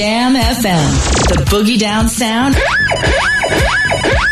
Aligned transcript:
Jam 0.00 0.32
FM. 0.34 1.28
The 1.28 1.44
boogie 1.50 1.78
down 1.78 2.08
sound. 2.08 2.54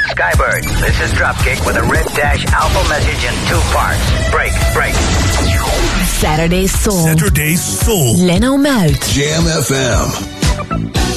Skybird, 0.08 0.63
this 0.81 0.99
is 0.99 1.13
Dropkick 1.13 1.67
with 1.67 1.76
a 1.76 1.83
red 1.83 2.07
dash 2.17 2.42
alpha 2.47 2.89
message 2.89 3.23
in 3.23 3.34
two 3.50 3.60
parts. 3.76 4.31
Break, 4.31 4.52
break. 4.73 4.94
Saturday 6.07 6.67
Soul. 6.67 7.04
Saturday 7.04 7.54
Soul. 7.57 8.14
Leno 8.16 8.57
Muit. 8.57 8.98
Jam 9.12 9.43
FM. 9.43 11.07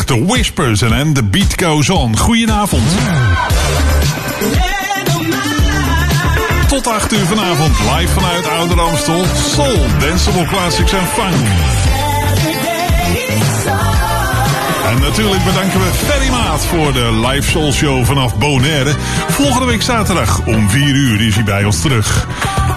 The 0.00 0.24
Whispers 0.24 0.82
en 0.82 1.12
The 1.12 1.22
Beat 1.22 1.54
Goes 1.62 1.90
On. 1.90 2.18
Goedenavond. 2.18 2.82
Tot 6.68 6.86
8 6.86 7.12
uur 7.12 7.26
vanavond, 7.26 7.76
live 7.96 8.12
vanuit 8.12 8.48
Ouder 8.48 8.80
Amstel. 8.80 9.24
Soul, 9.54 9.86
Danceable 10.00 10.46
Classics 10.46 10.92
en 10.92 11.06
Funk. 11.06 11.46
En 14.86 15.00
natuurlijk 15.00 15.44
bedanken 15.44 15.80
we 15.80 15.90
Ferry 16.06 16.30
Maat 16.30 16.66
voor 16.66 16.92
de 16.92 17.26
live 17.26 17.50
Soul 17.50 17.72
Show 17.72 18.04
vanaf 18.04 18.38
Bonaire. 18.38 18.92
Volgende 19.28 19.66
week 19.66 19.82
zaterdag 19.82 20.46
om 20.46 20.70
4 20.70 20.94
uur 20.94 21.26
is 21.26 21.34
hij 21.34 21.44
bij 21.44 21.64
ons 21.64 21.80
terug. 21.80 22.26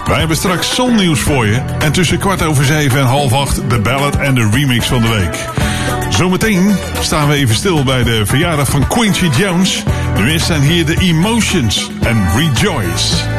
Wij 0.06 0.19
hebben 0.19 0.38
straks 0.38 0.75
Soul 0.75 0.94
nieuws 0.94 1.19
voor 1.19 1.45
je. 1.45 1.61
En 1.79 1.91
tussen 1.91 2.18
kwart 2.18 2.44
over 2.44 2.65
zeven 2.65 3.00
en 3.00 3.06
half 3.06 3.33
acht 3.33 3.69
de 3.69 3.79
ballad 3.79 4.15
en 4.15 4.35
de 4.35 4.50
remix 4.51 4.88
van 4.88 5.01
de 5.01 5.07
week. 5.07 5.55
Zometeen 6.17 6.75
staan 7.00 7.27
we 7.27 7.35
even 7.35 7.56
stil 7.56 7.83
bij 7.83 8.03
de 8.03 8.25
verjaardag 8.25 8.69
van 8.69 8.88
Quincy 8.88 9.29
Jones. 9.38 9.83
Nu 10.17 10.31
is 10.31 10.45
zijn 10.45 10.62
hier 10.62 10.85
de 10.85 10.97
Emotions 11.00 11.91
en 12.01 12.27
Rejoice. 12.35 13.34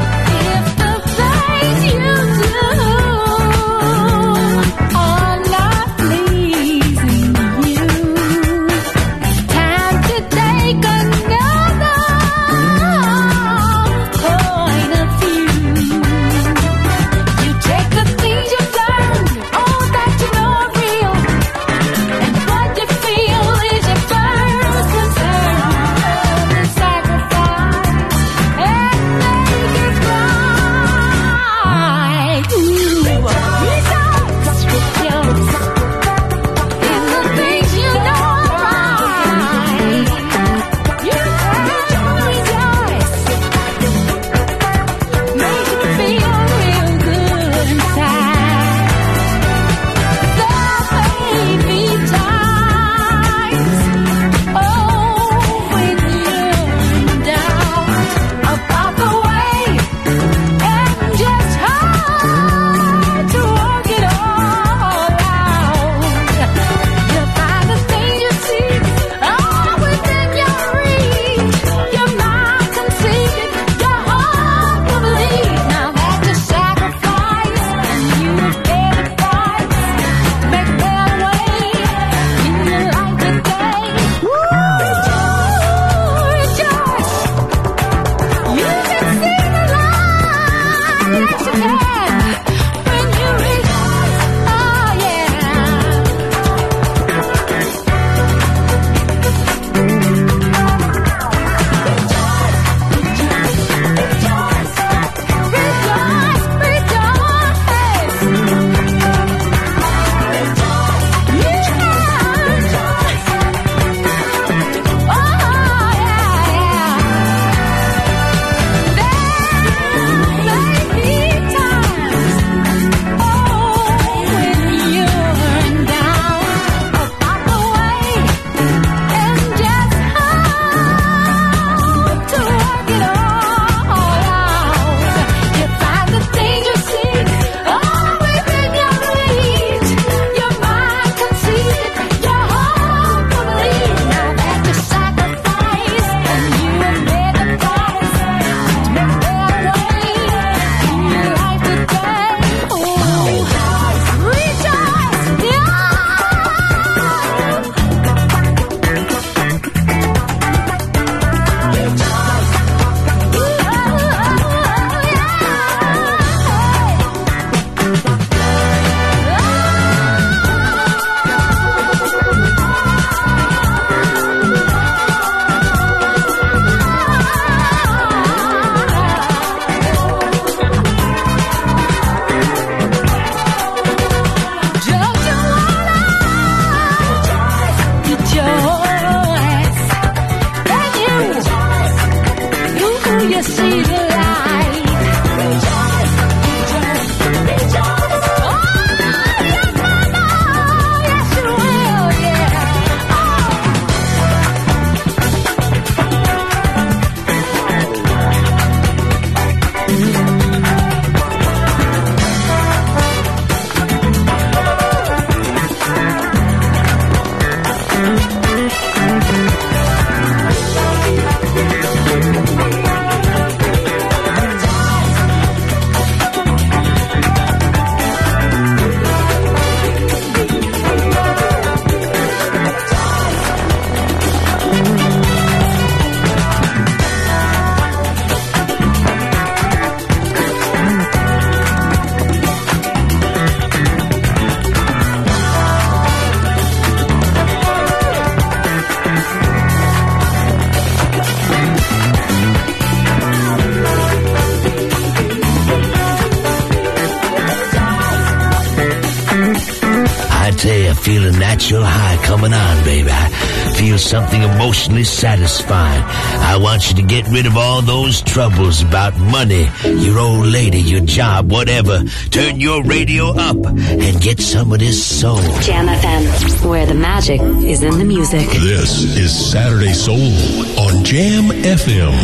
Something 264.17 264.43
emotionally 264.45 265.05
satisfying. 265.05 266.03
I 266.41 266.57
want 266.57 266.89
you 266.89 266.97
to 266.97 267.03
get 267.03 267.29
rid 267.29 267.45
of 267.45 267.59
all 267.59 267.83
those 267.83 268.23
troubles 268.23 268.81
about 268.81 269.15
money, 269.19 269.69
your 269.85 270.19
old 270.19 270.47
lady, 270.47 270.81
your 270.81 271.03
job, 271.03 271.53
whatever. 271.53 272.03
Turn 272.31 272.59
your 272.59 272.83
radio 272.85 273.27
up 273.37 273.57
and 273.57 274.19
get 274.23 274.41
some 274.41 274.73
of 274.73 274.79
this 274.79 275.05
soul. 275.05 275.43
Jam 275.61 275.87
FM, 275.87 276.67
where 276.67 276.87
the 276.87 276.95
magic 276.95 277.43
is 277.43 277.83
in 277.83 277.99
the 277.99 278.07
music. 278.07 278.49
This 278.49 279.03
is 279.19 279.53
Saturday 279.53 279.93
Soul 279.93 280.33
on 280.81 281.05
Jam 281.05 281.51
FM. 281.51 282.15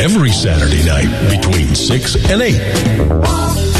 Every 0.00 0.30
Saturday 0.30 0.82
night 0.86 1.10
between 1.36 1.74
6 1.74 2.30
and 2.30 2.40
8. 2.40 3.71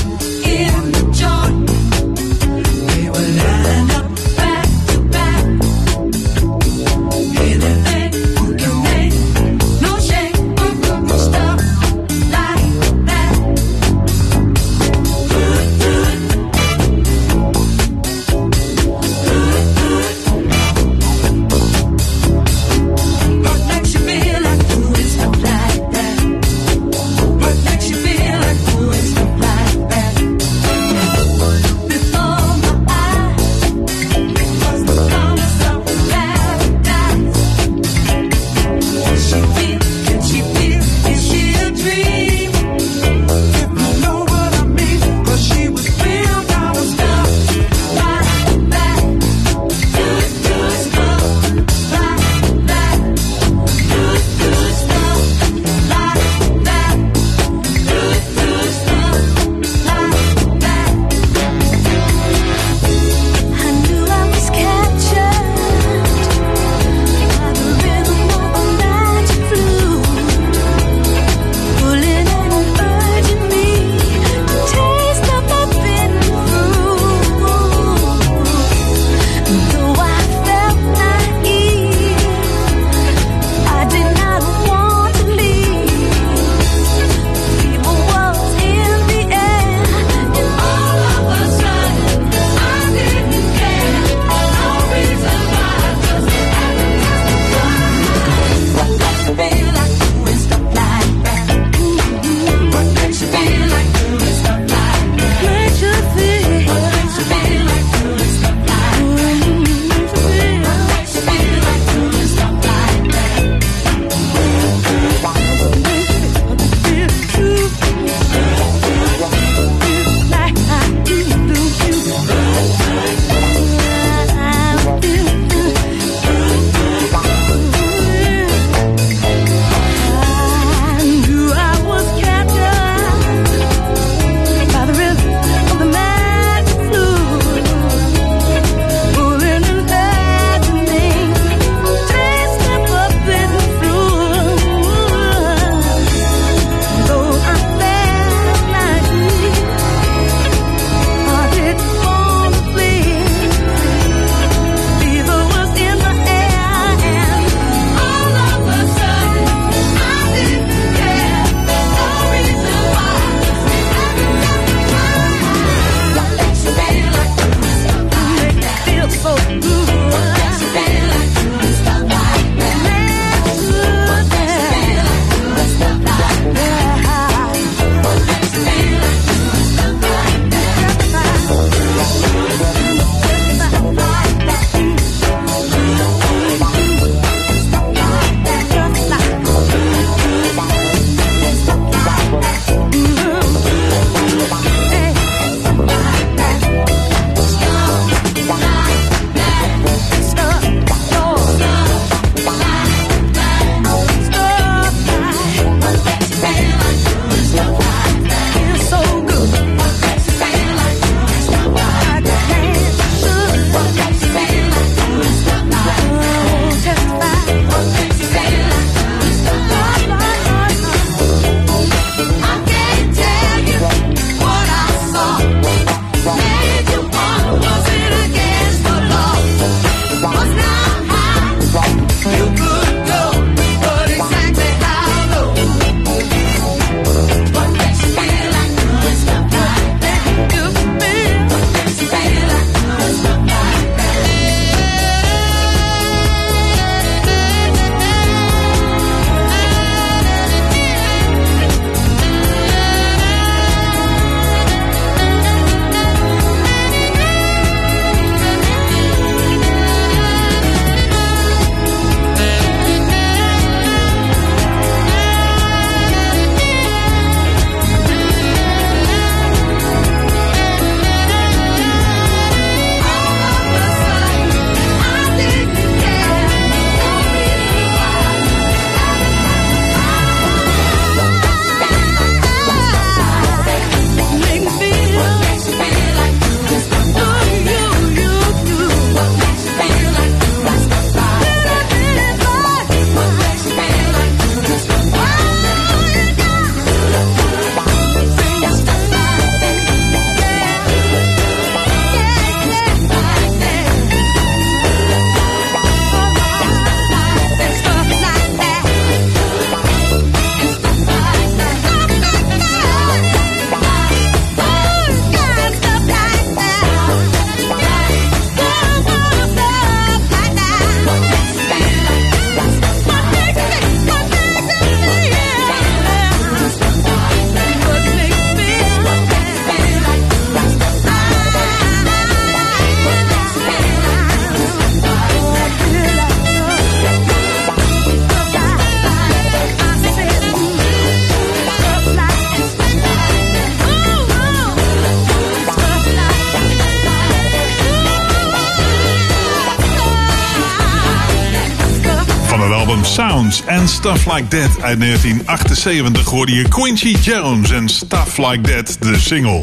And 353.82 353.90
Stuff 353.90 354.26
Like 354.26 354.48
That 354.48 354.82
uit 354.82 355.00
1978 355.00 356.24
hoorde 356.24 356.52
je 356.52 356.68
Quincy 356.68 357.16
Jones 357.20 357.70
en 357.70 357.88
Stuff 357.88 358.36
Like 358.36 358.60
That, 358.60 358.96
de 359.00 359.18
single. 359.18 359.60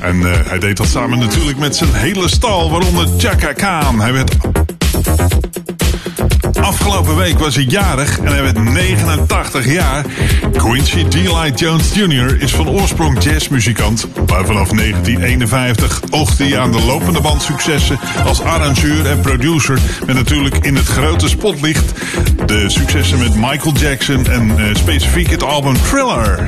En 0.00 0.16
uh, 0.16 0.32
hij 0.46 0.58
deed 0.58 0.76
dat 0.76 0.86
samen 0.86 1.18
natuurlijk 1.18 1.58
met 1.58 1.76
zijn 1.76 1.94
hele 1.94 2.28
stal, 2.28 2.70
waaronder 2.70 3.08
Chaka 3.18 3.52
Khan. 3.52 4.00
Hij 4.00 4.12
werd 4.12 4.36
Afgelopen 6.62 7.16
week 7.16 7.38
was 7.38 7.54
hij 7.54 7.64
jarig 7.64 8.18
en 8.18 8.26
hij 8.26 8.42
werd 8.42 8.64
89 8.64 9.72
jaar. 9.72 10.04
Quincy 10.56 11.08
Delight 11.08 11.58
Jones 11.58 11.94
Jr. 11.94 12.42
is 12.42 12.52
van 12.52 12.68
oorsprong 12.68 13.22
jazzmuzikant. 13.22 14.06
Maar 14.26 14.44
vanaf 14.46 14.68
1951 14.68 16.02
oogde 16.10 16.44
hij 16.44 16.58
aan 16.58 16.72
de 16.72 16.84
lopende 16.84 17.20
band 17.20 17.42
successen 17.42 17.98
als 18.24 18.40
arrangeur 18.40 19.06
en 19.06 19.20
producer. 19.20 19.78
Met 20.06 20.14
natuurlijk 20.14 20.56
in 20.56 20.76
het 20.76 20.86
grote 20.86 21.28
spotlicht 21.28 21.92
de 22.52 22.70
successen 22.70 23.18
met 23.18 23.34
Michael 23.34 23.72
Jackson 23.72 24.26
en 24.26 24.48
uh, 24.58 24.74
specifiek 24.74 25.30
het 25.30 25.42
album 25.42 25.74
Thriller. 25.82 26.46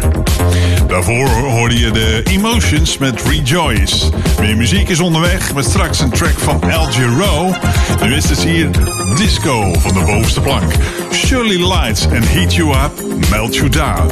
Daarvoor 0.87 1.29
hoorde 1.29 1.79
je 1.79 1.91
de 1.91 2.23
Emotions 2.25 2.99
met 2.99 3.23
Rejoice. 3.23 4.07
Meer 4.41 4.57
muziek 4.57 4.89
is 4.89 5.01
onderweg 5.01 5.55
met 5.55 5.65
straks 5.65 6.01
een 6.01 6.11
track 6.11 6.39
van 6.39 6.73
Al 6.73 6.85
Giro. 6.85 7.55
Nu 8.03 8.15
is 8.15 8.29
het 8.29 8.43
hier 8.43 8.71
Disco 9.17 9.73
van 9.79 9.93
de 9.93 10.01
bovenste 10.01 10.41
plank. 10.41 10.73
Shirley 11.13 11.57
Lights 11.57 12.07
and 12.07 12.29
Heat 12.29 12.55
You 12.55 12.71
Up, 12.71 12.93
Melt 13.31 13.55
You 13.55 13.69
Down. 13.69 14.07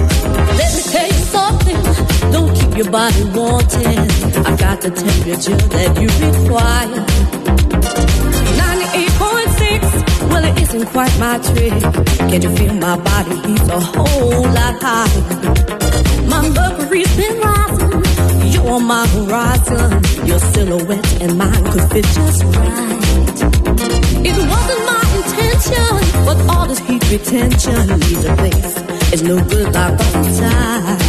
Let 0.57 0.73
me 0.75 0.83
tell 0.93 1.09
you 1.09 1.25
something, 1.33 1.77
don't 2.31 2.59
keep 2.59 2.75
your 2.77 2.91
body 2.91 3.25
wanting. 3.33 3.99
I 4.47 4.57
got 4.57 4.81
the 4.81 4.91
temperature 4.91 5.69
that 5.69 6.01
you 6.01 6.09
require. 6.31 7.22
Well 10.33 10.45
it 10.45 10.61
isn't 10.63 10.87
quite 10.87 11.15
my 11.19 11.39
trick. 11.39 11.73
Can't 12.31 12.43
you 12.43 12.57
feel 12.57 12.75
my 12.75 12.97
body 12.97 13.37
heat's 13.47 13.69
a 13.69 13.81
whole 13.81 14.43
lot 14.57 14.75
higher? 14.83 15.23
My 16.33 16.49
mercury's 16.49 17.15
been 17.17 17.39
rising, 17.39 18.53
you're 18.53 18.71
on 18.71 18.85
my 18.85 19.07
horizon. 19.15 19.89
Your 20.27 20.39
silhouette 20.39 21.23
and 21.23 21.37
mine 21.37 21.65
could 21.73 21.87
fit 21.93 22.07
just 22.19 22.43
right. 22.45 23.03
It 24.29 24.37
wasn't 24.53 24.83
my 24.93 25.03
intention, 25.21 26.25
but 26.27 26.39
all 26.51 26.67
this 26.67 26.79
heat 26.87 27.05
retention 27.11 27.89
leaves 28.01 28.25
a 28.25 28.35
place. 28.37 28.73
It's 29.13 29.23
no 29.23 29.37
good 29.45 29.75
like 29.75 30.01
outside. 30.01 31.02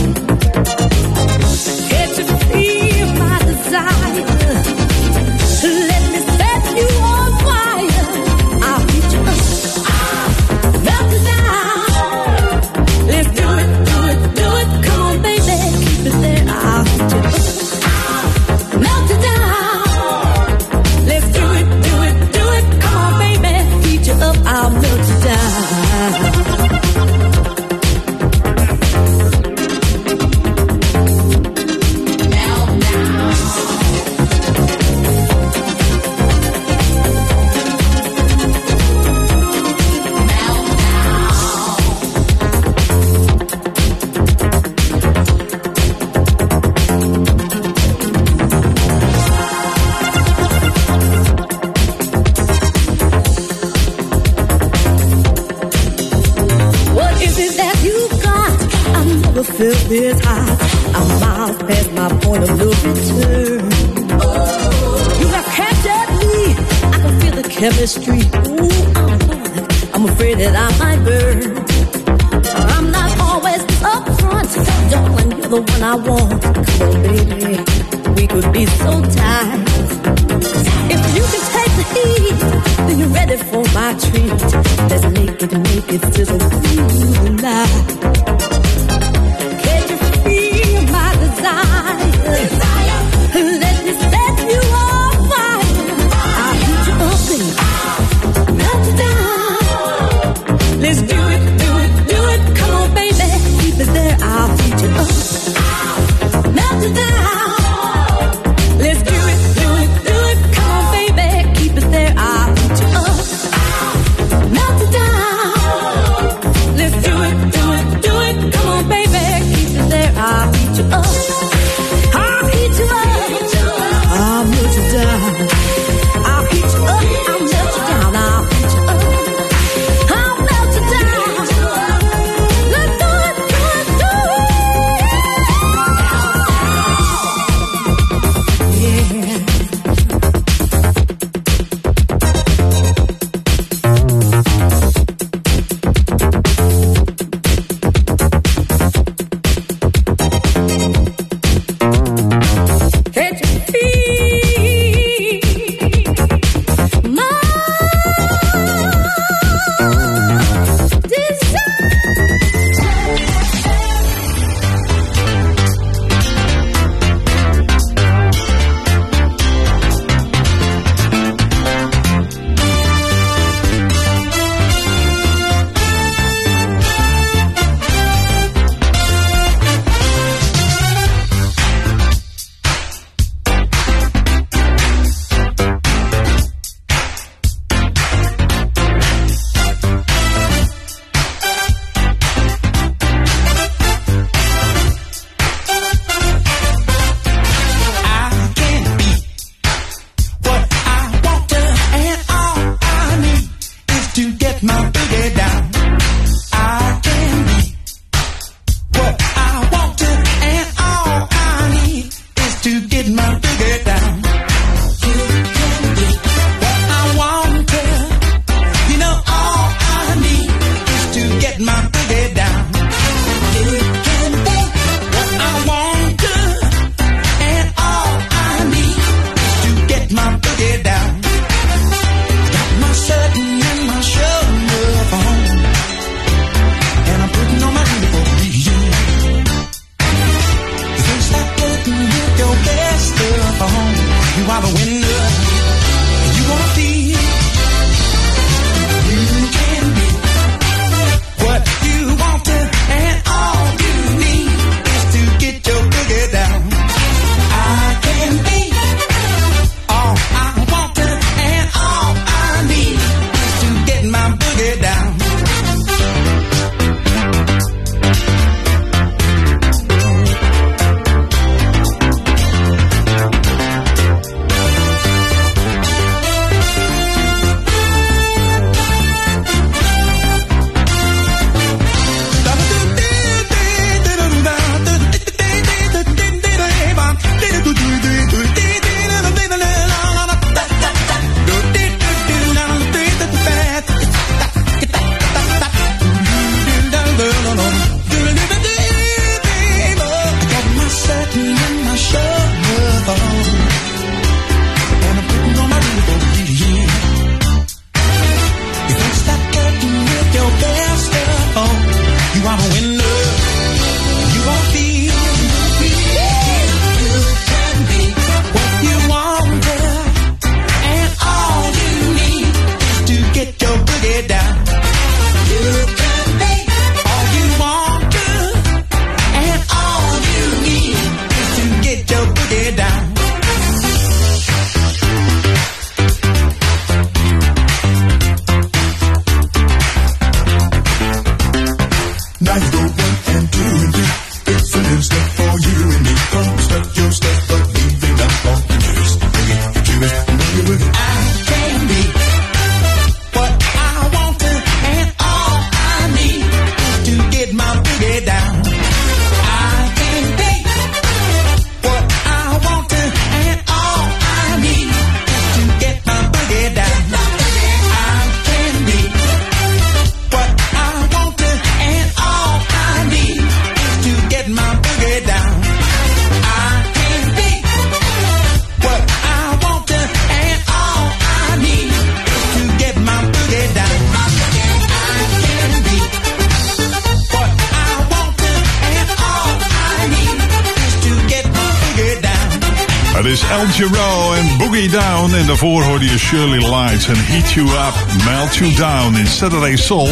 Shirley 396.33 396.59
Lights 396.59 397.07
en 397.07 397.25
Heat 397.25 397.51
You 397.51 397.67
Up, 397.67 398.23
Melt 398.25 398.55
You 398.55 398.73
Down 398.73 399.15
in 399.15 399.27
Saturday 399.27 399.75
Soul. 399.75 400.09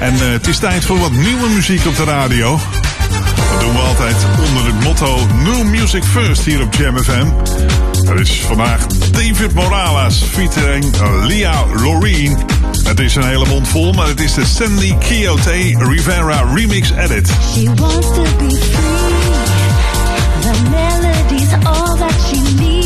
En 0.00 0.14
eh, 0.14 0.20
het 0.20 0.46
is 0.46 0.58
tijd 0.58 0.84
voor 0.84 0.98
wat 0.98 1.10
nieuwe 1.10 1.48
muziek 1.48 1.86
op 1.86 1.96
de 1.96 2.04
radio. 2.04 2.60
Dat 3.50 3.60
doen 3.60 3.72
we 3.72 3.78
altijd 3.78 4.16
onder 4.48 4.64
het 4.64 4.84
motto 4.84 5.26
New 5.42 5.62
Music 5.64 6.04
First 6.04 6.44
hier 6.44 6.62
op 6.62 6.74
Jam 6.74 6.98
FM. 6.98 7.26
Dat 8.04 8.20
is 8.20 8.40
vandaag 8.40 8.86
David 8.86 9.54
Morales 9.54 10.22
featuring 10.22 10.94
eh, 10.94 11.24
Lia 11.24 11.64
Loreen. 11.82 12.38
Het 12.82 13.00
is 13.00 13.14
een 13.14 13.26
hele 13.26 13.46
mond 13.46 13.68
vol, 13.68 13.92
maar 13.92 14.06
het 14.06 14.20
is 14.20 14.34
de 14.34 14.44
Sandy 14.44 14.94
Quixote 14.98 15.74
Rivera 15.78 16.44
Remix 16.54 16.90
Edit. 16.90 17.30
She 17.54 17.64
wants 17.74 18.06
to 18.06 18.22
be 18.38 18.50
free. 18.50 19.34
The 20.40 20.62
melodies 20.70 21.52
all 21.52 21.98
that 21.98 22.14
she 22.28 22.54
needs. 22.62 22.85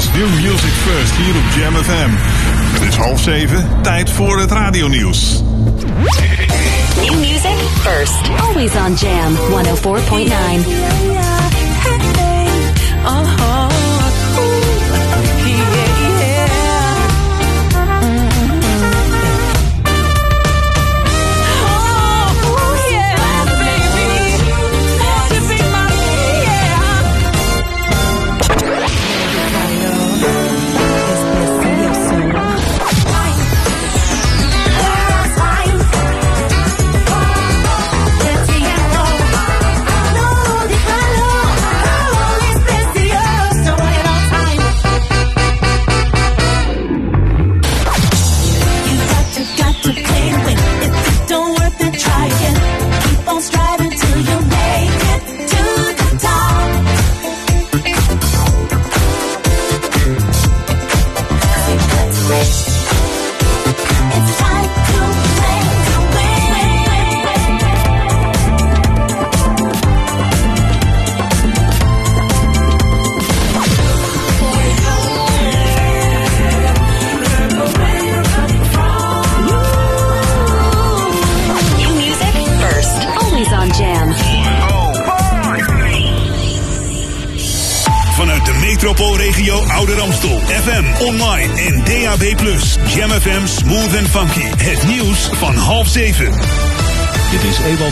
als 0.00 0.12
New 0.12 0.28
Music 0.28 0.72
First 0.72 1.12
hier 1.16 1.34
op 1.36 1.42
Jam 1.56 1.74
FM. 1.74 2.10
Het 2.72 2.82
is 2.82 2.96
half 2.96 3.20
zeven, 3.20 3.68
tijd 3.82 4.10
voor 4.10 4.38
het 4.38 4.50
radionieuws. 4.50 5.42
New 6.96 7.18
music 7.18 7.58
first. 7.82 8.14
Always 8.40 8.74
on 8.74 8.94
Jam 8.94 9.36
104.9. 9.36 10.68
Uh-huh. 13.04 13.49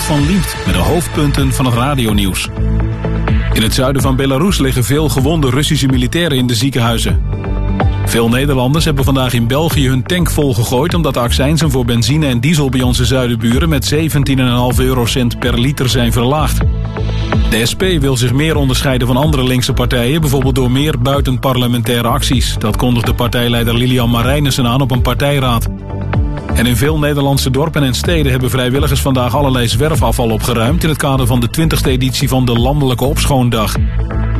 Van 0.08 0.26
Liemt 0.26 0.56
met 0.66 0.74
de 0.74 0.80
hoofdpunten 0.80 1.52
van 1.52 1.64
het 1.64 1.74
radionieuws. 1.74 2.48
In 3.52 3.62
het 3.62 3.74
zuiden 3.74 4.02
van 4.02 4.16
Belarus 4.16 4.58
liggen 4.58 4.84
veel 4.84 5.08
gewonde 5.08 5.50
Russische 5.50 5.86
militairen 5.86 6.38
in 6.38 6.46
de 6.46 6.54
ziekenhuizen. 6.54 7.22
Veel 8.04 8.28
Nederlanders 8.28 8.84
hebben 8.84 9.04
vandaag 9.04 9.32
in 9.32 9.46
België 9.46 9.88
hun 9.88 10.02
tank 10.02 10.30
volgegooid... 10.30 10.94
omdat 10.94 11.14
de 11.14 11.20
accijnsen 11.20 11.70
voor 11.70 11.84
benzine 11.84 12.26
en 12.26 12.40
diesel 12.40 12.68
bij 12.68 12.82
onze 12.82 13.04
zuidenburen... 13.04 13.68
met 13.68 13.94
17,5 13.94 14.00
eurocent 14.76 15.38
per 15.38 15.58
liter 15.58 15.88
zijn 15.88 16.12
verlaagd. 16.12 16.58
De 17.50 17.66
SP 17.70 17.82
wil 18.00 18.16
zich 18.16 18.32
meer 18.32 18.56
onderscheiden 18.56 19.06
van 19.06 19.16
andere 19.16 19.44
linkse 19.44 19.72
partijen... 19.72 20.20
bijvoorbeeld 20.20 20.54
door 20.54 20.70
meer 20.70 20.98
buitenparlementaire 20.98 22.08
acties. 22.08 22.54
Dat 22.58 22.76
kondigde 22.76 23.14
partijleider 23.14 23.74
Lilian 23.74 24.10
Marijnissen 24.10 24.66
aan 24.66 24.80
op 24.80 24.90
een 24.90 25.02
partijraad. 25.02 25.68
En 26.58 26.66
in 26.66 26.76
veel 26.76 26.98
Nederlandse 26.98 27.50
dorpen 27.50 27.82
en 27.82 27.94
steden 27.94 28.30
hebben 28.30 28.50
vrijwilligers 28.50 29.00
vandaag 29.00 29.34
allerlei 29.36 29.68
zwerfafval 29.68 30.30
opgeruimd... 30.30 30.82
in 30.82 30.88
het 30.88 30.98
kader 30.98 31.26
van 31.26 31.40
de 31.40 31.48
20e 31.60 31.86
editie 31.86 32.28
van 32.28 32.44
de 32.44 32.52
Landelijke 32.52 33.04
Opschoondag. 33.04 33.74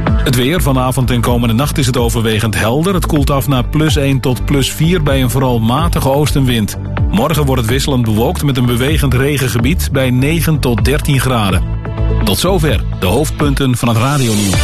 Het 0.05 0.35
weer, 0.35 0.63
vanavond 0.63 1.11
en 1.11 1.21
komende 1.21 1.55
nacht 1.55 1.79
is 1.79 1.87
het 1.87 1.97
overwegend 1.97 2.55
helder. 2.55 2.95
Het 2.95 3.07
koelt 3.07 3.31
af 3.31 3.49
naar 3.49 3.69
plus 3.69 3.97
1 3.97 4.21
tot 4.21 4.45
plus 4.45 4.73
4 4.73 5.03
bij 5.03 5.23
een 5.23 5.31
vooral 5.31 5.61
matige 5.61 6.09
oostenwind. 6.09 6.77
Morgen 7.11 7.45
wordt 7.45 7.63
het 7.63 7.71
wisselend 7.71 8.05
bewolkt 8.05 8.43
met 8.43 8.57
een 8.57 8.67
bewegend 8.67 9.15
regengebied 9.15 9.89
bij 9.93 10.11
9 10.11 10.59
tot 10.59 10.85
13 10.85 11.21
graden. 11.21 11.63
Tot 12.25 12.39
zover 12.39 12.85
de 13.01 13.07
hoofdpunten 13.07 13.77
van 13.77 13.89
het 13.89 13.97
radionieuws. 13.97 14.55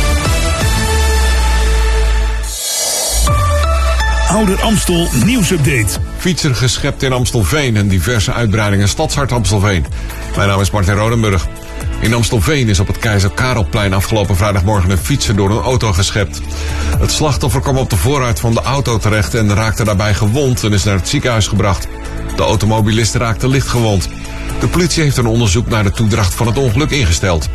Ouder 4.28 4.62
Amstel 4.62 5.08
nieuwsupdate. 5.24 6.13
Fietser 6.24 6.54
geschept 6.54 7.02
in 7.02 7.12
Amstelveen 7.12 7.76
en 7.76 7.88
diverse 7.88 8.32
uitbreidingen 8.32 8.88
Stadshart 8.88 9.32
Amstelveen. 9.32 9.86
Mijn 10.36 10.48
naam 10.48 10.60
is 10.60 10.70
Martin 10.70 10.94
Rodenburg. 10.94 11.46
In 12.00 12.14
Amstelveen 12.14 12.68
is 12.68 12.80
op 12.80 12.86
het 12.86 12.98
Keizer 12.98 13.30
Karelplein 13.30 13.94
afgelopen 13.94 14.36
vrijdagmorgen 14.36 14.90
een 14.90 14.98
fietser 14.98 15.36
door 15.36 15.50
een 15.50 15.62
auto 15.62 15.92
geschept. 15.92 16.40
Het 16.98 17.10
slachtoffer 17.10 17.60
kwam 17.60 17.76
op 17.76 17.90
de 17.90 17.96
voorruit 17.96 18.40
van 18.40 18.54
de 18.54 18.62
auto 18.62 18.98
terecht 18.98 19.34
en 19.34 19.54
raakte 19.54 19.84
daarbij 19.84 20.14
gewond 20.14 20.64
en 20.64 20.72
is 20.72 20.84
naar 20.84 20.96
het 20.96 21.08
ziekenhuis 21.08 21.46
gebracht. 21.46 21.86
De 22.36 22.42
automobilist 22.42 23.14
raakte 23.14 23.48
licht 23.48 23.68
gewond. 23.68 24.08
De 24.60 24.68
politie 24.68 25.02
heeft 25.02 25.16
een 25.16 25.26
onderzoek 25.26 25.66
naar 25.66 25.84
de 25.84 25.90
toedracht 25.90 26.34
van 26.34 26.46
het 26.46 26.58
ongeluk 26.58 26.90
ingesteld. 26.90 27.48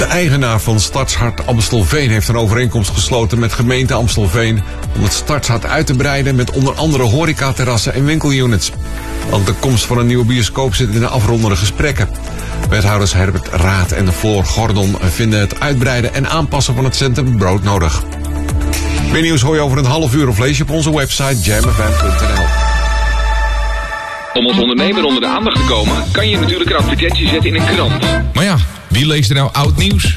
De 0.00 0.06
eigenaar 0.06 0.60
van 0.60 0.80
Stadshart 0.80 1.46
Amstelveen 1.46 2.10
heeft 2.10 2.28
een 2.28 2.36
overeenkomst 2.36 2.90
gesloten 2.90 3.38
met 3.38 3.52
gemeente 3.52 3.94
Amstelveen 3.94 4.62
om 4.96 5.02
het 5.02 5.12
Stadshart 5.12 5.66
uit 5.66 5.86
te 5.86 5.94
breiden 5.94 6.34
met 6.34 6.50
onder 6.50 6.74
andere 6.74 7.02
horecaterrassen 7.02 7.94
en 7.94 8.04
winkelunits. 8.04 8.72
Want 9.30 9.46
de 9.46 9.52
komst 9.52 9.84
van 9.84 9.98
een 9.98 10.06
nieuwe 10.06 10.24
bioscoop 10.24 10.74
zit 10.74 10.90
in 10.90 11.00
de 11.00 11.08
afrondende 11.08 11.56
gesprekken. 11.56 12.08
Wethouders 12.68 13.12
Herbert 13.12 13.48
Raad 13.48 13.92
en 13.92 14.12
Floor 14.12 14.44
Gordon 14.44 14.96
vinden 15.00 15.40
het 15.40 15.60
uitbreiden 15.60 16.14
en 16.14 16.28
aanpassen 16.28 16.74
van 16.74 16.84
het 16.84 16.96
centrum 16.96 17.36
brood 17.36 17.62
nodig. 17.62 18.02
Meer 19.12 19.22
nieuws 19.22 19.40
hoor 19.40 19.54
je 19.54 19.60
over 19.60 19.78
een 19.78 19.84
half 19.84 20.14
uur 20.14 20.28
of 20.28 20.38
lees 20.38 20.56
je 20.56 20.62
op 20.62 20.70
onze 20.70 20.96
website 20.96 21.40
jamfm.nl. 21.40 22.44
Om 24.34 24.46
als 24.46 24.58
ondernemer 24.58 25.04
onder 25.04 25.20
de 25.20 25.28
aandacht 25.28 25.56
te 25.56 25.64
komen, 25.64 25.94
kan 26.12 26.28
je 26.28 26.38
natuurlijk 26.38 26.70
een 26.70 26.76
advertentie 26.76 27.28
zetten 27.28 27.54
in 27.54 27.60
een 27.60 27.74
krant. 27.74 28.04
Maar 28.34 28.44
ja, 28.44 28.56
wie 28.90 29.06
leest 29.06 29.30
er 29.30 29.36
nou 29.36 29.48
oud 29.52 29.76
nieuws? 29.76 30.14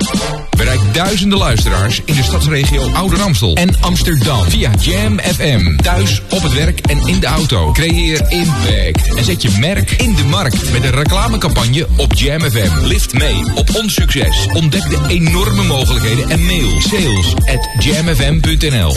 Bereik 0.58 0.80
duizenden 0.94 1.38
luisteraars 1.38 2.02
in 2.06 2.16
de 2.16 2.24
stadsregio 2.24 2.90
Ouder 2.94 3.22
Amstel 3.22 3.56
en 3.56 3.76
Amsterdam 3.80 4.44
via 4.50 4.72
Jam 4.80 5.20
FM. 5.20 5.76
Thuis, 5.76 6.22
op 6.30 6.44
het 6.44 6.54
werk 6.54 6.80
en 6.80 7.08
in 7.08 7.20
de 7.20 7.26
auto. 7.26 7.72
Creëer 7.72 8.26
impact 8.30 9.16
en 9.16 9.24
zet 9.24 9.42
je 9.42 9.50
merk 9.60 9.92
in 9.92 10.16
de 10.16 10.24
markt 10.24 10.72
met 10.72 10.84
een 10.84 10.92
reclamecampagne 10.92 11.88
op 11.98 12.14
Jam 12.14 12.42
FM. 12.42 12.86
Lift 12.86 13.14
mee 13.14 13.44
op 13.56 13.76
ons 13.76 13.94
succes. 13.94 14.48
Ontdek 14.54 14.90
de 14.90 15.00
enorme 15.08 15.64
mogelijkheden 15.64 16.30
en 16.30 16.46
mail 16.46 16.82
sales 16.82 17.34
at 17.36 17.84
jamfm.nl. 17.84 18.96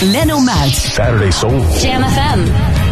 Leno 0.00 0.38
Muit. 0.38 0.74
Saturday 0.74 1.30
Soul. 1.30 1.64
Jam 1.82 2.02
FM. 2.02 2.85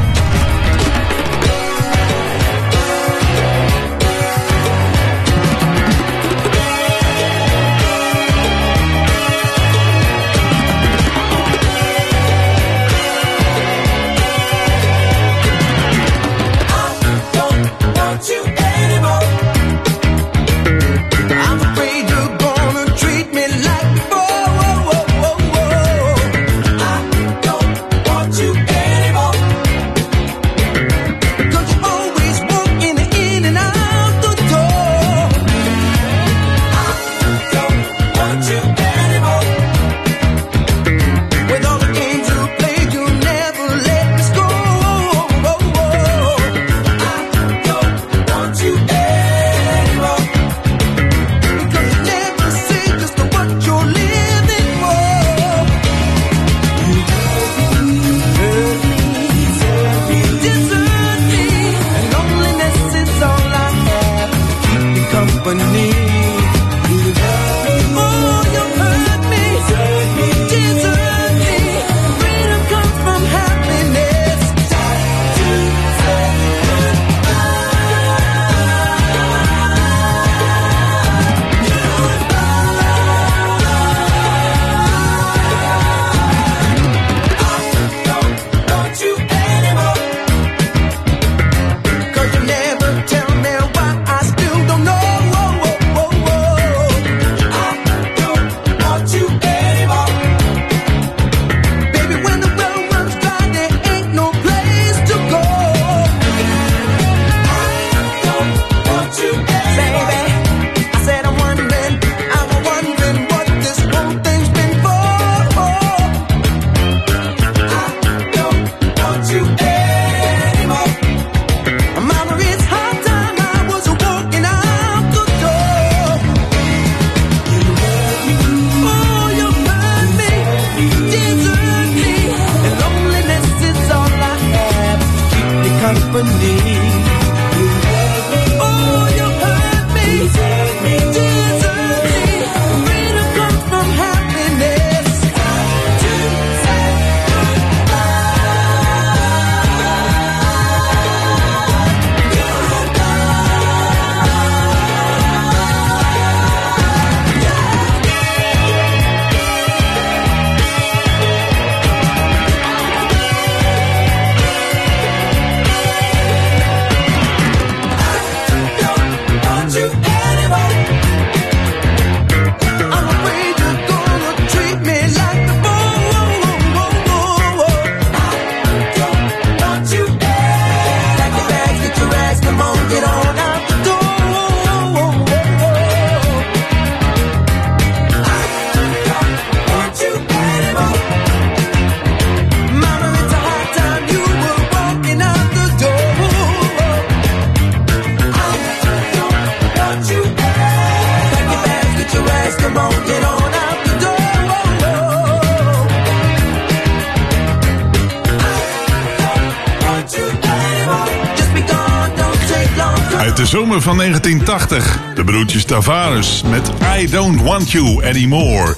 Uit 213.18 213.36
de 213.36 213.46
zomer 213.46 213.82
van 213.82 213.96
1980. 213.96 214.98
De 215.14 215.24
broertjes 215.24 215.64
Tavares 215.64 216.42
met 216.50 216.70
I 216.98 217.10
Don't 217.10 217.42
Want 217.42 217.70
You 217.70 218.06
Anymore. 218.06 218.76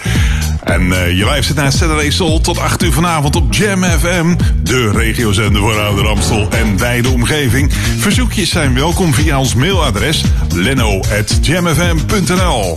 En 0.62 0.92
eh, 0.92 1.18
je 1.18 1.24
luistert 1.24 1.56
naar 1.56 1.72
Saturday 1.72 2.10
Soul 2.10 2.40
tot 2.40 2.58
8 2.58 2.82
uur 2.82 2.92
vanavond 2.92 3.36
op 3.36 3.54
Jam 3.54 3.84
FM. 3.84 4.34
De 4.62 4.90
regiozender 4.90 5.60
voor 5.60 5.80
Ouder 5.80 6.16
en 6.50 6.78
wijde 6.78 7.08
omgeving. 7.08 7.72
Verzoekjes 7.98 8.50
zijn 8.50 8.74
welkom 8.74 9.14
via 9.14 9.38
ons 9.38 9.54
mailadres 9.54 10.24
leno.jamfm.nl 10.54 12.76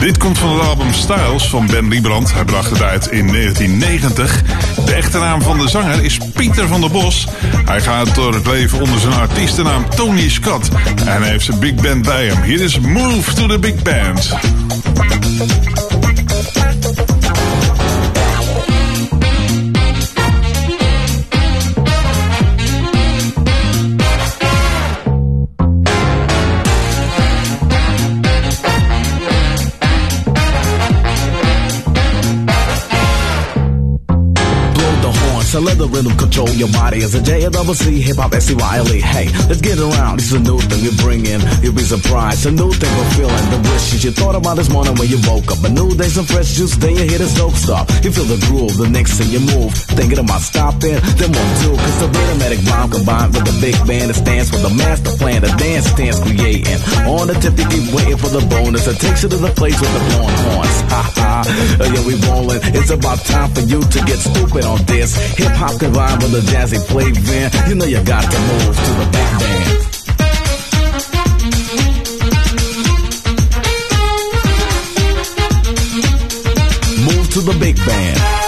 dit 0.00 0.18
komt 0.18 0.38
van 0.38 0.58
het 0.58 0.66
album 0.66 0.92
Styles 0.92 1.48
van 1.48 1.66
Ben 1.66 1.88
Liebrand. 1.88 2.32
Hij 2.32 2.44
bracht 2.44 2.70
het 2.70 2.82
uit 2.82 3.06
in 3.06 3.26
1990. 3.26 4.42
De 4.84 4.92
echte 4.92 5.18
naam 5.18 5.42
van 5.42 5.58
de 5.58 5.68
zanger 5.68 6.04
is 6.04 6.18
Pieter 6.34 6.68
van 6.68 6.80
der 6.80 6.90
Bos. 6.90 7.26
Hij 7.64 7.80
gaat 7.80 8.14
door 8.14 8.34
het 8.34 8.46
leven 8.46 8.80
onder 8.80 9.00
zijn 9.00 9.14
artiestennaam 9.14 9.90
Tony 9.90 10.28
Scott. 10.28 10.68
En 11.06 11.22
hij 11.22 11.30
heeft 11.30 11.44
zijn 11.44 11.58
big 11.58 11.74
band 11.74 12.02
bij 12.02 12.26
hem. 12.26 12.42
Hier 12.42 12.60
is 12.60 12.78
Move 12.78 13.34
to 13.34 13.46
the 13.46 13.58
Big 13.58 13.82
Band. 13.82 14.30
So 35.50 35.58
let 35.58 35.78
the 35.78 35.88
rhythm 35.90 36.14
control 36.14 36.48
your 36.54 36.70
body 36.70 37.02
as 37.02 37.12
a 37.18 37.20
J 37.20 37.42
double 37.50 37.74
C 37.74 37.98
hip 38.00 38.22
hop 38.22 38.32
S 38.32 38.50
E 38.50 38.54
Y 38.54 38.74
L 38.78 38.86
E. 38.94 39.00
Hey, 39.02 39.26
let's 39.50 39.60
get 39.60 39.82
around. 39.82 40.22
This 40.22 40.30
is 40.30 40.38
a 40.38 40.42
new 40.46 40.62
thing 40.62 40.78
we 40.86 40.94
bring 41.02 41.26
in. 41.26 41.42
You'll 41.58 41.74
be 41.74 41.82
surprised. 41.82 42.46
A 42.46 42.54
new 42.54 42.70
thing 42.70 42.92
we're 42.94 43.10
feeling. 43.18 43.46
The 43.50 43.58
wishes 43.66 44.04
you 44.06 44.12
thought 44.14 44.38
about 44.38 44.54
this 44.62 44.70
morning 44.70 44.94
when 44.94 45.10
you 45.10 45.18
woke 45.26 45.50
up. 45.50 45.58
A 45.66 45.70
new 45.74 45.90
day, 45.98 46.06
some 46.06 46.22
fresh 46.22 46.54
juice. 46.54 46.78
Then 46.78 46.94
you 46.94 47.02
hear 47.02 47.18
the 47.18 47.26
dope 47.34 47.58
stop. 47.58 47.90
You 48.06 48.14
feel 48.14 48.30
the 48.30 48.38
groove. 48.46 48.78
The 48.78 48.86
next 48.88 49.18
thing 49.18 49.34
you 49.34 49.42
move, 49.42 49.74
thinking 49.98 50.22
about 50.22 50.38
stopping. 50.38 50.94
Then 51.18 51.34
one 51.34 51.50
two, 51.58 51.74
cause 51.74 51.98
the 51.98 52.08
rhythmatic 52.14 52.62
rhyme 52.70 52.90
combined 52.94 53.34
with 53.34 53.44
the 53.50 53.56
big 53.58 53.74
band 53.90 54.14
that 54.14 54.18
stands 54.22 54.54
for 54.54 54.62
the 54.62 54.70
master 54.70 55.10
plan. 55.18 55.42
The 55.42 55.50
dance 55.58 55.90
stands 55.90 56.22
creating. 56.22 56.78
On 57.10 57.26
the 57.26 57.34
tip, 57.42 57.58
you 57.58 57.66
keep 57.66 57.90
waiting 57.90 58.20
for 58.22 58.30
the 58.30 58.46
bonus. 58.46 58.86
It 58.86 59.02
takes 59.02 59.26
you 59.26 59.28
to 59.34 59.40
the 59.42 59.50
place 59.58 59.74
with 59.82 59.90
the 59.90 60.02
blowing 60.14 60.38
horns. 60.46 60.78
Ha 60.94 61.02
ha. 61.18 61.42
Yeah, 61.82 62.06
we 62.06 62.14
rolling. 62.30 62.62
It's 62.70 62.94
about 62.94 63.18
time 63.26 63.50
for 63.50 63.66
you 63.66 63.82
to 63.82 63.98
get 64.06 64.18
stupid 64.22 64.62
on 64.62 64.78
this. 64.86 65.10
Hip 65.40 65.52
hop 65.52 65.70
can 65.70 65.78
combined 65.78 66.22
with 66.22 66.34
a 66.34 66.40
jazzy 66.52 66.78
flavor. 66.86 67.68
You 67.70 67.74
know 67.74 67.86
you 67.86 68.04
got 68.04 68.30
to 68.30 68.38
move 68.40 68.76
to 68.76 68.92
the 69.00 69.06
big 69.10 69.30
band. 69.40 69.80
Move 77.06 77.30
to 77.32 77.40
the 77.40 77.56
big 77.58 77.76
band. 77.86 78.39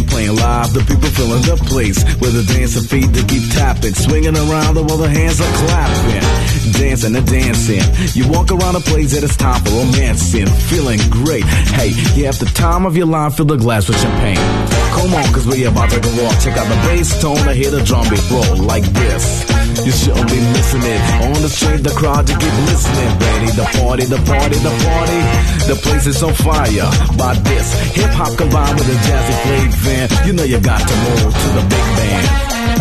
Band 0.00 0.10
playing 0.10 0.36
live, 0.36 0.72
the 0.72 0.80
people 0.80 1.08
filling 1.10 1.42
the 1.42 1.56
place 1.68 2.02
with 2.20 2.32
the 2.34 2.44
dancing 2.52 2.82
feet 2.82 3.12
that 3.12 3.28
keep 3.28 3.50
tapping, 3.52 3.94
swinging 3.94 4.36
around 4.36 4.74
while 4.76 4.96
the 4.96 5.08
hands 5.08 5.40
are 5.40 5.52
clapping, 5.66 6.72
dancing 6.72 7.16
and 7.16 7.26
dancing. 7.26 7.82
You 8.14 8.30
walk 8.30 8.50
around 8.50 8.76
a 8.76 8.80
place 8.80 9.12
that 9.12 9.22
is 9.22 9.36
time 9.36 9.62
for 9.64 9.70
romancing, 9.70 10.46
feeling 10.46 11.00
great. 11.10 11.44
Hey, 11.44 11.88
you 12.14 12.26
have 12.26 12.38
the 12.38 12.50
time 12.54 12.86
of 12.86 12.96
your 12.96 13.06
life, 13.06 13.36
fill 13.36 13.46
the 13.46 13.56
glass 13.56 13.88
with 13.88 14.00
champagne. 14.00 14.36
Come 14.96 15.14
on, 15.14 15.32
cause 15.32 15.46
we 15.46 15.64
about 15.64 15.90
to 15.90 16.00
go 16.00 16.10
off. 16.26 16.42
Check 16.42 16.56
out 16.56 16.68
the 16.68 16.80
bass 16.88 17.20
tone, 17.20 17.38
I 17.48 17.54
hear 17.54 17.70
the 17.70 17.82
drum 17.82 18.08
beat 18.08 18.24
roll 18.30 18.56
like 18.64 18.84
this. 18.84 19.49
You 19.84 19.92
shouldn't 19.92 20.28
be 20.28 20.40
missing 20.52 20.82
it. 20.82 21.00
On 21.24 21.40
the 21.40 21.48
street, 21.48 21.82
the 21.82 21.90
crowd, 21.90 22.28
you 22.28 22.36
keep 22.36 22.56
listening. 22.66 23.10
Ready, 23.18 23.50
the 23.56 23.68
party, 23.78 24.04
the 24.04 24.20
party, 24.28 24.58
the 24.58 24.74
party. 24.84 25.20
The 25.70 25.76
place 25.82 26.06
is 26.06 26.22
on 26.22 26.34
fire 26.34 26.90
by 27.16 27.34
this. 27.48 27.72
Hip 27.96 28.10
hop 28.10 28.36
combined 28.36 28.78
with 28.78 28.88
a 28.88 28.98
jazzy 29.06 29.34
flavor. 29.42 30.26
You 30.26 30.32
know 30.34 30.44
you 30.44 30.60
got 30.60 30.80
to 30.86 30.94
move 31.06 31.32
to 31.32 31.48
the 31.56 31.62
big 31.68 31.86
band. 31.96 32.79